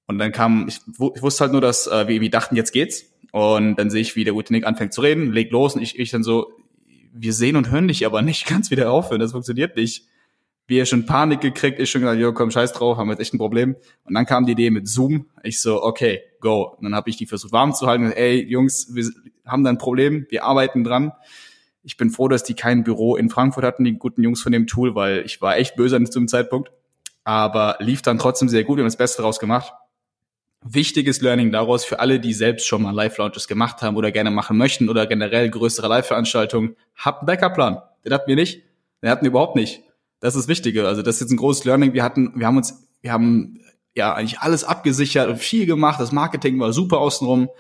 Und 0.07 0.19
dann 0.19 0.33
kam, 0.33 0.67
ich, 0.69 0.81
ich 1.15 1.23
wusste 1.23 1.45
halt 1.45 1.53
nur, 1.53 1.61
dass 1.61 1.87
äh, 1.89 2.09
wir, 2.09 2.23
wir 2.23 2.31
dachten, 2.31 2.57
jetzt 2.57 2.73
geht's. 2.73 3.05
Und 3.33 3.77
dann 3.77 3.91
sehe 3.91 4.01
ich, 4.01 4.17
wie 4.17 4.25
der 4.25 4.33
gute 4.33 4.53
Nick 4.53 4.67
anfängt 4.67 4.95
zu 4.95 5.03
reden, 5.03 5.33
legt 5.33 5.53
los 5.53 5.75
und 5.75 5.83
ich, 5.83 5.99
ich 5.99 6.11
dann 6.11 6.23
so, 6.23 6.53
wir 7.13 7.33
sehen 7.35 7.57
und 7.57 7.71
hören 7.71 7.89
dich 7.89 8.07
aber 8.07 8.23
nicht, 8.23 8.47
kannst 8.47 8.71
wieder 8.71 8.91
aufhören, 8.91 9.21
das 9.21 9.33
funktioniert 9.33 9.77
nicht 9.77 10.07
wir 10.67 10.87
schon 10.87 11.07
Panik 11.07 11.41
gekriegt, 11.41 11.79
ich 11.79 11.91
schon 11.91 12.01
gesagt, 12.01 12.19
jo, 12.19 12.33
komm, 12.33 12.51
scheiß 12.51 12.73
drauf, 12.73 12.97
haben 12.97 13.09
wir 13.09 13.13
jetzt 13.13 13.21
echt 13.21 13.35
ein 13.35 13.39
Problem. 13.39 13.77
Und 14.05 14.15
dann 14.15 14.27
kam 14.27 14.47
die 14.47 14.53
Idee 14.53 14.71
mit 14.71 14.89
Zoom. 14.89 15.27
Ich 15.43 15.61
so, 15.61 15.83
okay, 15.83 16.23
go. 16.41 16.75
Und 16.77 16.85
dann 16.85 16.95
habe 16.95 17.11
ich 17.11 17.17
die 17.17 17.27
versucht 17.27 17.53
warm 17.53 17.75
zu 17.75 17.87
halten. 17.87 18.11
Ey, 18.13 18.43
Jungs, 18.43 18.95
wir 18.95 19.05
haben 19.47 19.65
da 19.65 19.71
ein 19.71 19.79
Problem, 19.79 20.27
wir 20.31 20.45
arbeiten 20.45 20.85
dran. 20.85 21.13
Ich 21.83 21.99
bin 21.99 22.09
froh, 22.09 22.29
dass 22.29 22.45
die 22.45 22.55
kein 22.55 22.83
Büro 22.83 23.15
in 23.17 23.29
Frankfurt 23.29 23.65
hatten, 23.65 23.85
die 23.85 23.99
guten 23.99 24.23
Jungs 24.23 24.43
von 24.43 24.53
dem 24.53 24.67
Tool, 24.67 24.95
weil 24.95 25.21
ich 25.27 25.43
war 25.43 25.59
echt 25.59 25.77
böse 25.77 25.97
an 25.97 26.05
diesem 26.07 26.29
Zeitpunkt. 26.29 26.71
Aber 27.25 27.77
lief 27.81 28.01
dann 28.01 28.19
trotzdem 28.19 28.49
sehr 28.49 28.65
gut, 28.65 28.77
wir 28.79 28.83
haben 28.83 28.89
das 28.89 28.97
Beste 28.97 29.19
daraus 29.19 29.39
gemacht. 29.39 29.73
Wichtiges 30.67 31.21
Learning 31.21 31.53
daraus 31.53 31.85
für 31.85 32.01
alle, 32.01 32.21
die 32.21 32.33
selbst 32.33 32.67
schon 32.67 32.81
mal 32.83 32.95
Live-Launches 32.95 33.49
gemacht 33.49 33.83
haben 33.83 33.97
oder 33.97 34.11
gerne 34.11 34.31
machen 34.31 34.57
möchten 34.57 34.89
oder 34.89 35.07
generell 35.07 35.51
größere 35.51 35.89
Live-Veranstaltungen. 35.89 36.77
Habt 36.97 37.21
einen 37.21 37.27
Backup-Plan. 37.27 37.83
Den 38.03 38.15
hatten 38.15 38.29
wir 38.29 38.37
nicht. 38.37 38.63
Den 39.03 39.11
hatten 39.11 39.25
wir 39.25 39.31
überhaupt 39.31 39.57
nicht. 39.57 39.83
Das 40.25 40.37
ist 40.37 40.49
Wichtige. 40.49 40.89
Also 40.89 41.03
das 41.03 41.17
ist 41.17 41.21
jetzt 41.21 41.33
ein 41.33 41.37
großes 41.37 41.65
Learning. 41.67 41.93
Wir 41.93 42.03
hatten, 42.03 42.33
wir 42.35 42.47
haben 42.47 42.57
uns, 42.57 42.87
wir 43.03 43.13
haben 43.13 43.61
ja 43.95 44.15
eigentlich 44.15 44.39
alles 44.39 44.65
abgesichert 44.65 45.29
und 45.29 45.37
viel 45.37 45.67
gemacht. 45.67 46.01
Das 46.01 46.13
Marketing 46.13 46.59
war 46.59 46.73
super 46.73 46.97
außenrum, 46.97 47.51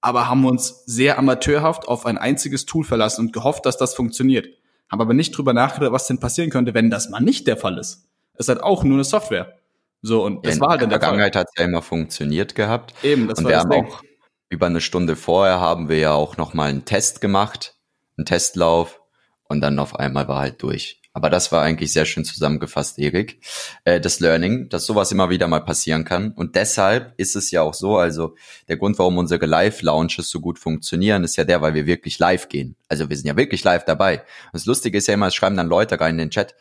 aber 0.00 0.26
haben 0.26 0.46
uns 0.46 0.82
sehr 0.86 1.18
amateurhaft 1.18 1.86
auf 1.86 2.06
ein 2.06 2.16
einziges 2.16 2.64
Tool 2.64 2.84
verlassen 2.84 3.26
und 3.26 3.32
gehofft, 3.34 3.66
dass 3.66 3.76
das 3.76 3.94
funktioniert. 3.94 4.48
Haben 4.90 5.02
aber 5.02 5.12
nicht 5.12 5.36
drüber 5.36 5.52
nachgedacht, 5.52 5.92
was 5.92 6.06
denn 6.06 6.18
passieren 6.18 6.48
könnte, 6.48 6.72
wenn 6.72 6.88
das 6.88 7.10
mal 7.10 7.20
nicht 7.20 7.46
der 7.46 7.58
Fall 7.58 7.76
ist. 7.76 8.08
Es 8.32 8.48
hat 8.48 8.62
auch 8.62 8.82
nur 8.82 8.94
eine 8.94 9.04
Software. 9.04 9.52
So, 10.00 10.24
und 10.24 10.46
das 10.46 10.54
ja, 10.54 10.60
war 10.62 10.70
halt 10.70 10.80
in 10.80 10.88
der 10.88 11.00
Vergangenheit 11.00 11.36
hat 11.36 11.48
es 11.54 11.60
ja 11.60 11.66
immer 11.66 11.82
funktioniert 11.82 12.54
gehabt. 12.54 12.94
Eben, 13.02 13.28
das 13.28 13.40
und 13.40 13.44
war 13.44 13.50
wir 13.50 13.56
das 13.56 13.64
haben 13.64 13.70
Ding. 13.72 13.84
auch 13.92 14.02
über 14.48 14.64
eine 14.64 14.80
Stunde 14.80 15.16
vorher 15.16 15.60
haben 15.60 15.90
wir 15.90 15.98
ja 15.98 16.14
auch 16.14 16.38
nochmal 16.38 16.70
einen 16.70 16.86
Test 16.86 17.20
gemacht, 17.20 17.76
einen 18.16 18.24
Testlauf 18.24 19.02
und 19.44 19.60
dann 19.60 19.78
auf 19.78 19.96
einmal 19.96 20.28
war 20.28 20.38
halt 20.40 20.62
durch. 20.62 21.02
Aber 21.16 21.30
das 21.30 21.50
war 21.50 21.62
eigentlich 21.62 21.94
sehr 21.94 22.04
schön 22.04 22.26
zusammengefasst, 22.26 22.98
Erik. 22.98 23.40
Äh, 23.84 24.02
das 24.02 24.20
Learning, 24.20 24.68
dass 24.68 24.84
sowas 24.84 25.10
immer 25.12 25.30
wieder 25.30 25.48
mal 25.48 25.60
passieren 25.60 26.04
kann. 26.04 26.32
Und 26.32 26.56
deshalb 26.56 27.14
ist 27.16 27.36
es 27.36 27.50
ja 27.50 27.62
auch 27.62 27.72
so, 27.72 27.96
also 27.96 28.34
der 28.68 28.76
Grund, 28.76 28.98
warum 28.98 29.16
unsere 29.16 29.46
Live-Launches 29.46 30.28
so 30.28 30.40
gut 30.40 30.58
funktionieren, 30.58 31.24
ist 31.24 31.36
ja 31.36 31.44
der, 31.44 31.62
weil 31.62 31.72
wir 31.72 31.86
wirklich 31.86 32.18
live 32.18 32.50
gehen. 32.50 32.76
Also 32.88 33.08
wir 33.08 33.16
sind 33.16 33.26
ja 33.26 33.34
wirklich 33.34 33.64
live 33.64 33.86
dabei. 33.86 34.18
Und 34.18 34.52
das 34.52 34.66
Lustige 34.66 34.98
ist 34.98 35.08
ja 35.08 35.14
immer, 35.14 35.28
es 35.28 35.34
schreiben 35.34 35.56
dann 35.56 35.68
Leute 35.68 35.98
rein 35.98 36.16
in 36.16 36.18
den 36.18 36.30
Chat, 36.30 36.54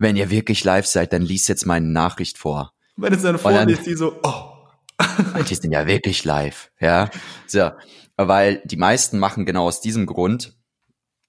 wenn 0.00 0.16
ihr 0.16 0.28
wirklich 0.28 0.64
live 0.64 0.86
seid, 0.86 1.12
dann 1.12 1.22
liest 1.22 1.48
jetzt 1.48 1.64
meine 1.64 1.86
Nachricht 1.86 2.36
vor. 2.36 2.72
Wenn 2.96 3.14
es 3.14 3.22
dann 3.22 3.38
vorliest, 3.38 3.86
die 3.86 3.94
so, 3.94 4.18
oh. 4.24 4.54
die 5.48 5.54
sind 5.54 5.70
ja 5.70 5.86
wirklich 5.86 6.24
live, 6.24 6.72
ja. 6.80 7.10
So, 7.46 7.70
weil 8.16 8.60
die 8.64 8.76
meisten 8.76 9.20
machen 9.20 9.46
genau 9.46 9.68
aus 9.68 9.80
diesem 9.80 10.06
Grund 10.06 10.56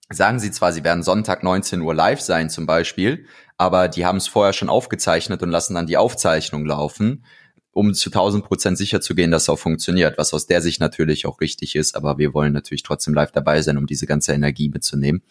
sagen 0.10 0.40
sie 0.40 0.52
zwar, 0.52 0.72
sie 0.72 0.84
werden 0.84 1.04
Sonntag 1.04 1.44
19 1.44 1.82
Uhr 1.82 1.94
live 1.94 2.22
sein 2.22 2.50
zum 2.50 2.66
Beispiel, 2.66 3.26
aber 3.58 3.88
die 3.88 4.06
haben 4.06 4.18
es 4.18 4.28
vorher 4.28 4.54
schon 4.54 4.70
aufgezeichnet 4.70 5.42
und 5.42 5.50
lassen 5.50 5.76
dann 5.76 5.88
die 5.88 5.98
Aufzeichnung 5.98 6.66
laufen, 6.66 7.26
um 7.72 7.94
zu 7.94 8.10
1000 8.10 8.46
Prozent 8.46 8.78
sicher 8.78 9.02
zu 9.02 9.16
gehen, 9.16 9.32
dass 9.32 9.44
es 9.44 9.50
auch 9.50 9.60
funktioniert, 9.60 10.18
was 10.18 10.34
aus 10.34 10.48
der 10.48 10.62
Sicht 10.62 10.80
natürlich 10.80 11.26
auch 11.26 11.42
richtig 11.42 11.76
ist, 11.76 11.96
aber 11.96 12.18
wir 12.18 12.34
wollen 12.34 12.54
natürlich 12.54 12.84
trotzdem 12.84 13.14
live 13.14 13.32
dabei 13.32 13.62
sein, 13.62 13.78
um 13.78 13.86
diese 13.86 14.06
ganze 14.06 14.34
Energie 14.34 14.70
mitzunehmen. 14.70 15.24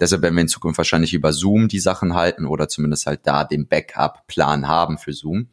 Deshalb 0.00 0.22
werden 0.22 0.34
wir 0.34 0.42
in 0.42 0.48
Zukunft 0.48 0.78
wahrscheinlich 0.78 1.14
über 1.14 1.32
Zoom 1.32 1.68
die 1.68 1.78
Sachen 1.78 2.14
halten 2.14 2.46
oder 2.46 2.68
zumindest 2.68 3.06
halt 3.06 3.20
da 3.24 3.44
den 3.44 3.68
Backup-Plan 3.68 4.66
haben 4.66 4.98
für 4.98 5.12
Zoom, 5.12 5.48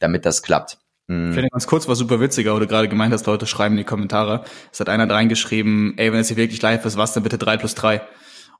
damit 0.00 0.24
das 0.24 0.42
klappt. 0.42 0.78
Mhm. 1.06 1.32
Vielleicht 1.32 1.52
ganz 1.52 1.66
kurz, 1.66 1.88
war 1.88 1.96
super 1.96 2.20
witziger, 2.20 2.54
wo 2.54 2.58
du 2.58 2.66
gerade 2.66 2.88
gemeint 2.88 3.12
hast, 3.12 3.26
Leute 3.26 3.46
schreiben 3.46 3.74
in 3.74 3.78
die 3.78 3.84
Kommentare. 3.84 4.44
Es 4.72 4.80
hat 4.80 4.88
einer 4.88 5.08
reingeschrieben, 5.08 5.94
ey, 5.98 6.12
wenn 6.12 6.20
es 6.20 6.28
hier 6.28 6.36
wirklich 6.36 6.62
live 6.62 6.84
ist, 6.84 6.96
was 6.96 7.12
dann 7.12 7.22
bitte 7.22 7.38
drei 7.38 7.56
plus 7.56 7.74
drei? 7.74 8.02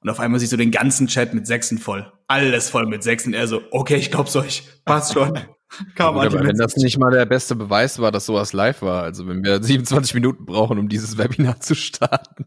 Und 0.01 0.11
auf 0.11 0.21
einmal 0.21 0.39
siehst 0.39 0.53
du 0.53 0.59
den 0.59 0.71
ganzen 0.71 1.07
Chat 1.07 1.33
mit 1.33 1.47
Sechsen 1.47 1.79
voll. 1.79 2.13
Alles 2.29 2.69
voll 2.69 2.87
mit 2.87 3.03
Sechsen. 3.03 3.33
Er 3.33 3.49
so, 3.49 3.63
okay, 3.71 3.97
ich 3.97 4.11
glaub's 4.11 4.37
euch. 4.37 4.69
Passt 4.85 5.15
schon. 5.15 5.39
Kam 5.97 6.17
ja, 6.17 6.23
aber 6.23 6.45
wenn 6.45 6.57
das 6.57 6.77
nicht 6.77 6.99
mal 6.99 7.11
der 7.11 7.27
beste 7.27 7.57
Beweis 7.57 7.99
war, 7.99 8.13
dass 8.13 8.27
sowas 8.27 8.53
live 8.53 8.83
war, 8.83 9.03
also 9.03 9.27
wenn 9.27 9.43
wir 9.43 9.63
27 9.63 10.15
Minuten 10.15 10.45
brauchen, 10.45 10.79
um 10.79 10.89
dieses 10.89 11.19
Webinar 11.19 11.59
zu 11.61 11.75
starten. 11.75 12.45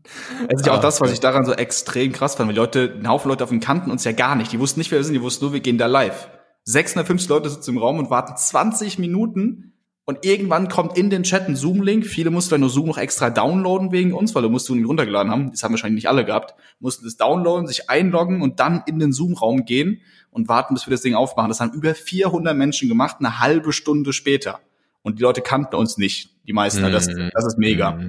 Es 0.48 0.62
ist 0.62 0.68
ja 0.68 0.74
auch 0.74 0.82
das, 0.82 1.02
was 1.02 1.12
ich 1.12 1.20
daran 1.20 1.46
so 1.46 1.52
extrem 1.54 2.14
krass 2.14 2.36
fand, 2.36 2.48
weil 2.48 2.56
Leute, 2.56 2.94
ein 2.98 3.08
Haufen 3.08 3.30
Leute 3.30 3.44
auf 3.44 3.50
den 3.50 3.60
kannten 3.60 3.92
uns 3.92 4.04
ja 4.04 4.12
gar 4.12 4.36
nicht. 4.36 4.52
Die 4.54 4.60
wussten 4.60 4.80
nicht, 4.80 4.92
wer 4.92 5.00
wir 5.00 5.04
sind, 5.04 5.16
die 5.16 5.22
wussten 5.22 5.46
nur, 5.46 5.54
wir 5.54 5.60
gehen 5.60 5.78
da 5.78 5.88
live. 5.88 6.30
650 6.66 7.28
Leute 7.30 7.50
sitzen 7.50 7.72
im 7.72 7.78
Raum 7.80 7.98
und 7.98 8.10
warten 8.10 8.38
20 8.38 9.00
Minuten 9.00 9.74
und 10.10 10.24
irgendwann 10.24 10.70
kommt 10.70 10.98
in 10.98 11.10
den 11.10 11.24
Chat 11.24 11.50
ein 11.50 11.58
Zoom-Link. 11.58 12.06
Viele 12.06 12.32
mussten 12.32 12.52
dann 12.52 12.62
nur 12.62 12.70
Zoom 12.70 12.88
noch 12.88 12.98
extra 12.98 13.30
downloaden 13.30 13.92
wegen 13.92 14.14
uns, 14.14 14.34
weil 14.34 14.42
du 14.42 14.48
musst 14.48 14.70
ihn 14.70 14.86
runtergeladen 14.86 15.30
haben. 15.30 15.52
Das 15.52 15.64
haben 15.64 15.74
wahrscheinlich 15.74 16.04
nicht 16.04 16.10
alle 16.10 16.24
gehabt. 16.24 16.56
Mussten 16.80 17.04
das 17.04 17.18
downloaden, 17.18 17.68
sich 17.68 17.90
einloggen 17.90 18.42
und 18.42 18.62
dann 18.62 18.84
in 18.88 19.00
den 19.00 19.12
Zoom-Raum 19.12 19.66
gehen 19.66 20.00
und 20.32 20.48
warten, 20.48 20.76
bis 20.76 20.88
wir 20.88 20.92
das 20.92 21.02
Ding 21.02 21.14
aufmachen. 21.14 21.50
Das 21.50 21.60
haben 21.60 21.74
über 21.74 21.94
400 21.94 22.56
Menschen 22.56 22.88
gemacht, 22.88 23.18
eine 23.20 23.42
halbe 23.42 23.74
Stunde 23.74 24.14
später. 24.14 24.62
Und 25.02 25.20
die 25.20 25.24
Leute 25.24 25.42
kannten 25.42 25.76
uns 25.76 25.98
nicht, 25.98 26.30
die 26.48 26.54
meisten. 26.54 26.88
Mhm. 26.88 26.92
Das, 26.94 27.08
das 27.08 27.46
ist 27.46 27.58
mega. 27.58 28.00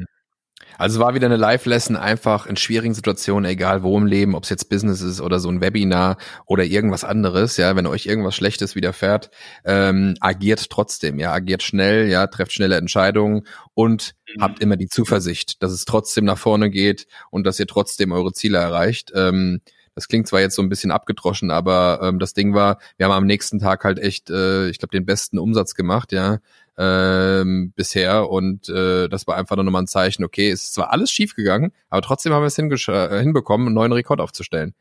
Also 0.79 0.99
es 0.99 1.05
war 1.05 1.14
wieder 1.14 1.27
eine 1.27 1.37
Live-Lesson, 1.37 1.97
einfach 1.97 2.47
in 2.47 2.57
schwierigen 2.57 2.94
Situationen, 2.94 3.51
egal 3.51 3.83
wo 3.83 3.99
im 3.99 4.07
Leben, 4.07 4.37
ob 4.37 4.44
es 4.44 4.51
jetzt 4.51 4.68
Business 4.68 5.01
ist 5.01 5.21
oder 5.21 5.40
so 5.40 5.49
ein 5.49 5.61
Webinar 5.61 6.18
oder 6.47 6.64
irgendwas 6.64 7.03
anderes, 7.03 7.57
ja, 7.57 7.75
wenn 7.75 7.87
euch 7.87 8.07
irgendwas 8.07 8.37
Schlechtes 8.37 8.77
widerfährt, 8.77 9.31
ähm, 9.64 10.14
agiert 10.21 10.71
trotzdem, 10.71 11.18
ja, 11.18 11.33
agiert 11.33 11.64
schnell, 11.64 12.09
ja, 12.09 12.29
trefft 12.29 12.53
schnelle 12.53 12.77
Entscheidungen 12.77 13.42
und 13.75 14.14
mhm. 14.37 14.42
habt 14.42 14.61
immer 14.61 14.77
die 14.77 14.88
Zuversicht, 14.88 15.62
dass 15.64 15.73
es 15.73 15.85
trotzdem 15.85 16.25
nach 16.25 16.38
vorne 16.38 16.71
geht 16.71 17.09
und 17.31 17.44
dass 17.44 17.59
ihr 17.59 17.66
trotzdem 17.66 18.12
eure 18.12 18.33
Ziele 18.33 18.59
erreicht. 18.59 19.11
Ähm, 19.16 19.61
das 19.97 20.07
klingt 20.07 20.29
zwar 20.29 20.40
jetzt 20.40 20.55
so 20.55 20.62
ein 20.62 20.68
bisschen 20.68 20.92
abgedroschen, 20.92 21.51
aber 21.51 21.99
ähm, 22.05 22.21
das 22.21 22.35
Ding 22.35 22.55
war, 22.55 22.79
wir 22.99 23.07
haben 23.07 23.12
am 23.12 23.27
nächsten 23.27 23.59
Tag 23.59 23.83
halt 23.83 23.99
echt, 23.99 24.31
äh, 24.31 24.68
ich 24.68 24.79
glaube, 24.79 24.97
den 24.97 25.05
besten 25.05 25.40
Umsatz 25.40 25.75
gemacht, 25.75 26.12
ja 26.12 26.38
ähm, 26.79 27.73
bisher 27.75 28.31
und 28.31 28.69
äh, 28.69 29.09
das 29.09 29.27
war 29.27 29.37
einfach 29.37 29.57
nur 29.57 29.64
nochmal 29.64 29.83
ein 29.83 29.88
Zeichen, 29.88 30.25
okay, 30.25 30.51
es 30.51 30.64
ist 30.64 30.75
zwar 30.75 30.93
alles 30.93 31.11
schief 31.11 31.35
gegangen, 31.35 31.73
aber 31.91 32.03
trotzdem 32.03 32.33
haben 32.33 32.43
wir 32.43 32.47
es 32.47 32.59
äh, 32.59 33.21
hinbekommen, 33.21 33.67
einen 33.67 33.75
neuen 33.75 33.93
Rekord 33.93 34.21
aufzustellen. 34.21 34.75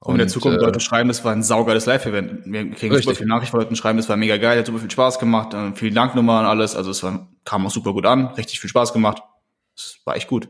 Und, 0.00 0.14
in 0.14 0.18
der 0.18 0.28
Zukunft 0.28 0.58
äh, 0.58 0.64
Leute 0.64 0.80
schreiben, 0.80 1.08
das 1.08 1.24
war 1.24 1.32
ein 1.32 1.44
saugeiles 1.44 1.86
Live-Event. 1.86 2.46
Wir 2.46 2.70
kriegen 2.70 2.92
richtig. 2.92 3.04
super 3.04 3.14
viele 3.14 3.28
Nachrichten 3.28 3.52
von 3.52 3.60
Leuten 3.60 3.76
schreiben, 3.76 3.98
das 3.98 4.08
war 4.08 4.16
mega 4.16 4.36
geil, 4.38 4.58
hat 4.58 4.66
super 4.66 4.80
viel 4.80 4.90
Spaß 4.90 5.18
gemacht, 5.18 5.54
äh, 5.54 5.72
vielen 5.74 5.94
Dank 5.94 6.14
nochmal 6.14 6.44
und 6.44 6.50
alles. 6.50 6.74
Also 6.74 6.90
es 6.90 7.02
war, 7.02 7.28
kam 7.44 7.66
auch 7.66 7.70
super 7.70 7.92
gut 7.92 8.06
an, 8.06 8.26
richtig 8.28 8.58
viel 8.58 8.70
Spaß 8.70 8.92
gemacht. 8.92 9.22
Es 9.76 10.00
war 10.04 10.16
echt 10.16 10.28
gut. 10.28 10.48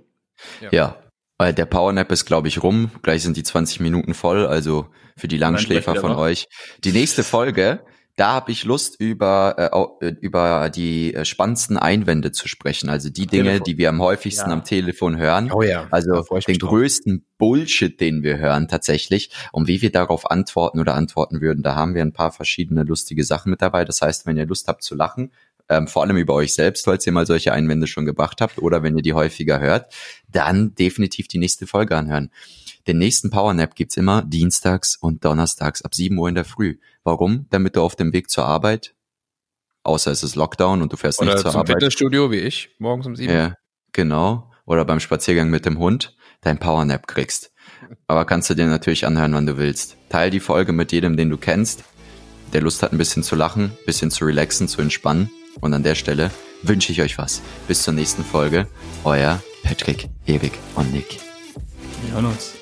Ja, 0.61 0.69
ja 0.73 0.97
weil 1.43 1.53
der 1.53 1.67
Powernap 1.67 2.12
ist, 2.12 2.25
glaube 2.25 2.47
ich, 2.47 2.62
rum. 2.62 2.93
Gleich 3.03 3.25
sind 3.25 3.37
die 3.37 3.43
20 3.43 3.81
Minuten 3.81 4.15
voll, 4.15 4.47
also 4.47 4.87
für 5.17 5.27
die 5.27 5.38
Langschläfer 5.38 5.97
von 5.97 6.12
euch. 6.12 6.47
Die 6.85 6.93
nächste 6.93 7.25
Folge 7.25 7.81
da 8.16 8.33
habe 8.33 8.53
ich 8.53 8.64
Lust, 8.64 9.01
über, 9.01 9.98
äh, 10.03 10.07
äh, 10.07 10.14
über 10.20 10.70
die 10.70 11.14
äh, 11.14 11.25
spannendsten 11.25 11.79
Einwände 11.79 12.31
zu 12.31 12.46
sprechen. 12.46 12.90
Also 12.90 13.09
die 13.09 13.27
Dinge, 13.27 13.44
Telefon. 13.44 13.64
die 13.64 13.79
wir 13.79 13.88
am 13.88 14.03
häufigsten 14.03 14.51
ja. 14.51 14.53
am 14.55 14.64
Telefon 14.64 15.16
hören. 15.16 15.51
Oh 15.51 15.62
ja. 15.62 15.87
Also 15.90 16.22
den 16.46 16.59
größten 16.59 17.25
Bullshit, 17.38 17.98
den 17.98 18.22
wir 18.22 18.37
hören 18.38 18.68
tatsächlich. 18.68 19.31
Und 19.51 19.66
wie 19.66 19.81
wir 19.81 19.90
darauf 19.90 20.31
antworten 20.31 20.79
oder 20.79 20.94
antworten 20.94 21.40
würden, 21.40 21.62
da 21.62 21.75
haben 21.75 21.94
wir 21.94 22.03
ein 22.03 22.12
paar 22.12 22.33
verschiedene 22.33 22.83
lustige 22.83 23.25
Sachen 23.25 23.51
mit 23.51 23.62
dabei. 23.62 23.85
Das 23.87 24.03
heißt, 24.03 24.27
wenn 24.27 24.37
ihr 24.37 24.46
Lust 24.46 24.68
habt 24.68 24.83
zu 24.83 24.94
lachen, 24.94 25.33
ähm, 25.70 25.87
vor 25.87 26.03
allem 26.03 26.18
über 26.18 26.35
euch 26.35 26.55
selbst, 26.55 26.85
falls 26.85 27.07
ihr 27.07 27.12
mal 27.12 27.27
solche 27.27 27.53
Einwände 27.53 27.87
schon 27.87 28.05
gebracht 28.05 28.42
habt 28.42 28.59
oder 28.59 28.83
wenn 28.83 28.96
ihr 28.96 29.03
die 29.03 29.14
häufiger 29.14 29.59
hört, 29.59 29.92
dann 30.31 30.75
definitiv 30.75 31.29
die 31.29 31.38
nächste 31.38 31.66
Folge 31.66 31.96
anhören. 31.96 32.31
Den 32.87 32.99
nächsten 32.99 33.31
Powernap 33.31 33.75
gibt's 33.75 33.97
immer 33.97 34.23
dienstags 34.23 34.97
und 34.97 35.25
donnerstags 35.25 35.83
ab 35.83 35.95
7 35.95 36.16
Uhr 36.18 36.29
in 36.29 36.35
der 36.35 36.45
Früh. 36.45 36.79
Warum? 37.05 37.47
Damit 37.51 37.77
du 37.77 37.83
auf 37.83 37.97
dem 37.97 38.12
Weg 38.12 38.29
zur 38.31 38.47
Arbeit, 38.47 38.95
außer 39.85 40.11
es 40.11 40.23
ist 40.23 40.35
Lockdown 40.35 40.83
und 40.83 40.92
du 40.92 40.97
fährst 40.97 41.21
Oder 41.21 41.33
nicht 41.33 41.42
zur 41.42 41.53
zum 41.53 41.61
Arbeit. 41.61 41.77
Fitnessstudio 41.77 42.31
wie 42.31 42.38
ich, 42.38 42.71
morgens 42.79 43.07
um 43.07 43.16
7 43.16 43.33
Ja, 43.33 43.57
genau. 43.92 44.51
Oder 44.64 44.85
beim 44.85 45.01
Spaziergang 45.01 45.51
mit 45.51 45.66
dem 45.66 45.79
Hund 45.79 46.16
dein 46.40 46.59
Powernap 46.59 47.07
kriegst. 47.07 47.53
Aber 48.07 48.25
kannst 48.25 48.51
du 48.51 48.55
dir 48.55 48.66
natürlich 48.66 49.07
anhören, 49.07 49.35
wann 49.35 49.47
du 49.47 49.57
willst. 49.57 49.97
Teil 50.09 50.31
die 50.31 50.40
Folge 50.40 50.73
mit 50.73 50.92
jedem, 50.92 51.16
den 51.16 51.31
du 51.31 51.37
kennst, 51.37 51.85
der 52.53 52.61
Lust 52.61 52.83
hat, 52.83 52.92
ein 52.92 52.99
bisschen 52.99 53.23
zu 53.23 53.37
lachen, 53.37 53.73
bisschen 53.87 54.11
zu 54.11 54.25
relaxen, 54.25 54.68
zu 54.68 54.81
entspannen. 54.81 55.31
Und 55.61 55.75
an 55.75 55.83
der 55.83 55.95
Stelle 55.95 56.31
wünsche 56.62 56.92
ich 56.92 57.03
euch 57.03 57.18
was. 57.18 57.42
Bis 57.68 57.83
zur 57.83 57.95
nächsten 57.95 58.25
Folge. 58.25 58.66
Euer 59.05 59.42
Patrick, 59.62 60.09
Erik 60.27 60.59
und 60.75 60.92
Nick. 60.92 61.18
Wir 62.05 62.14
hören 62.14 62.27
uns. 62.27 62.62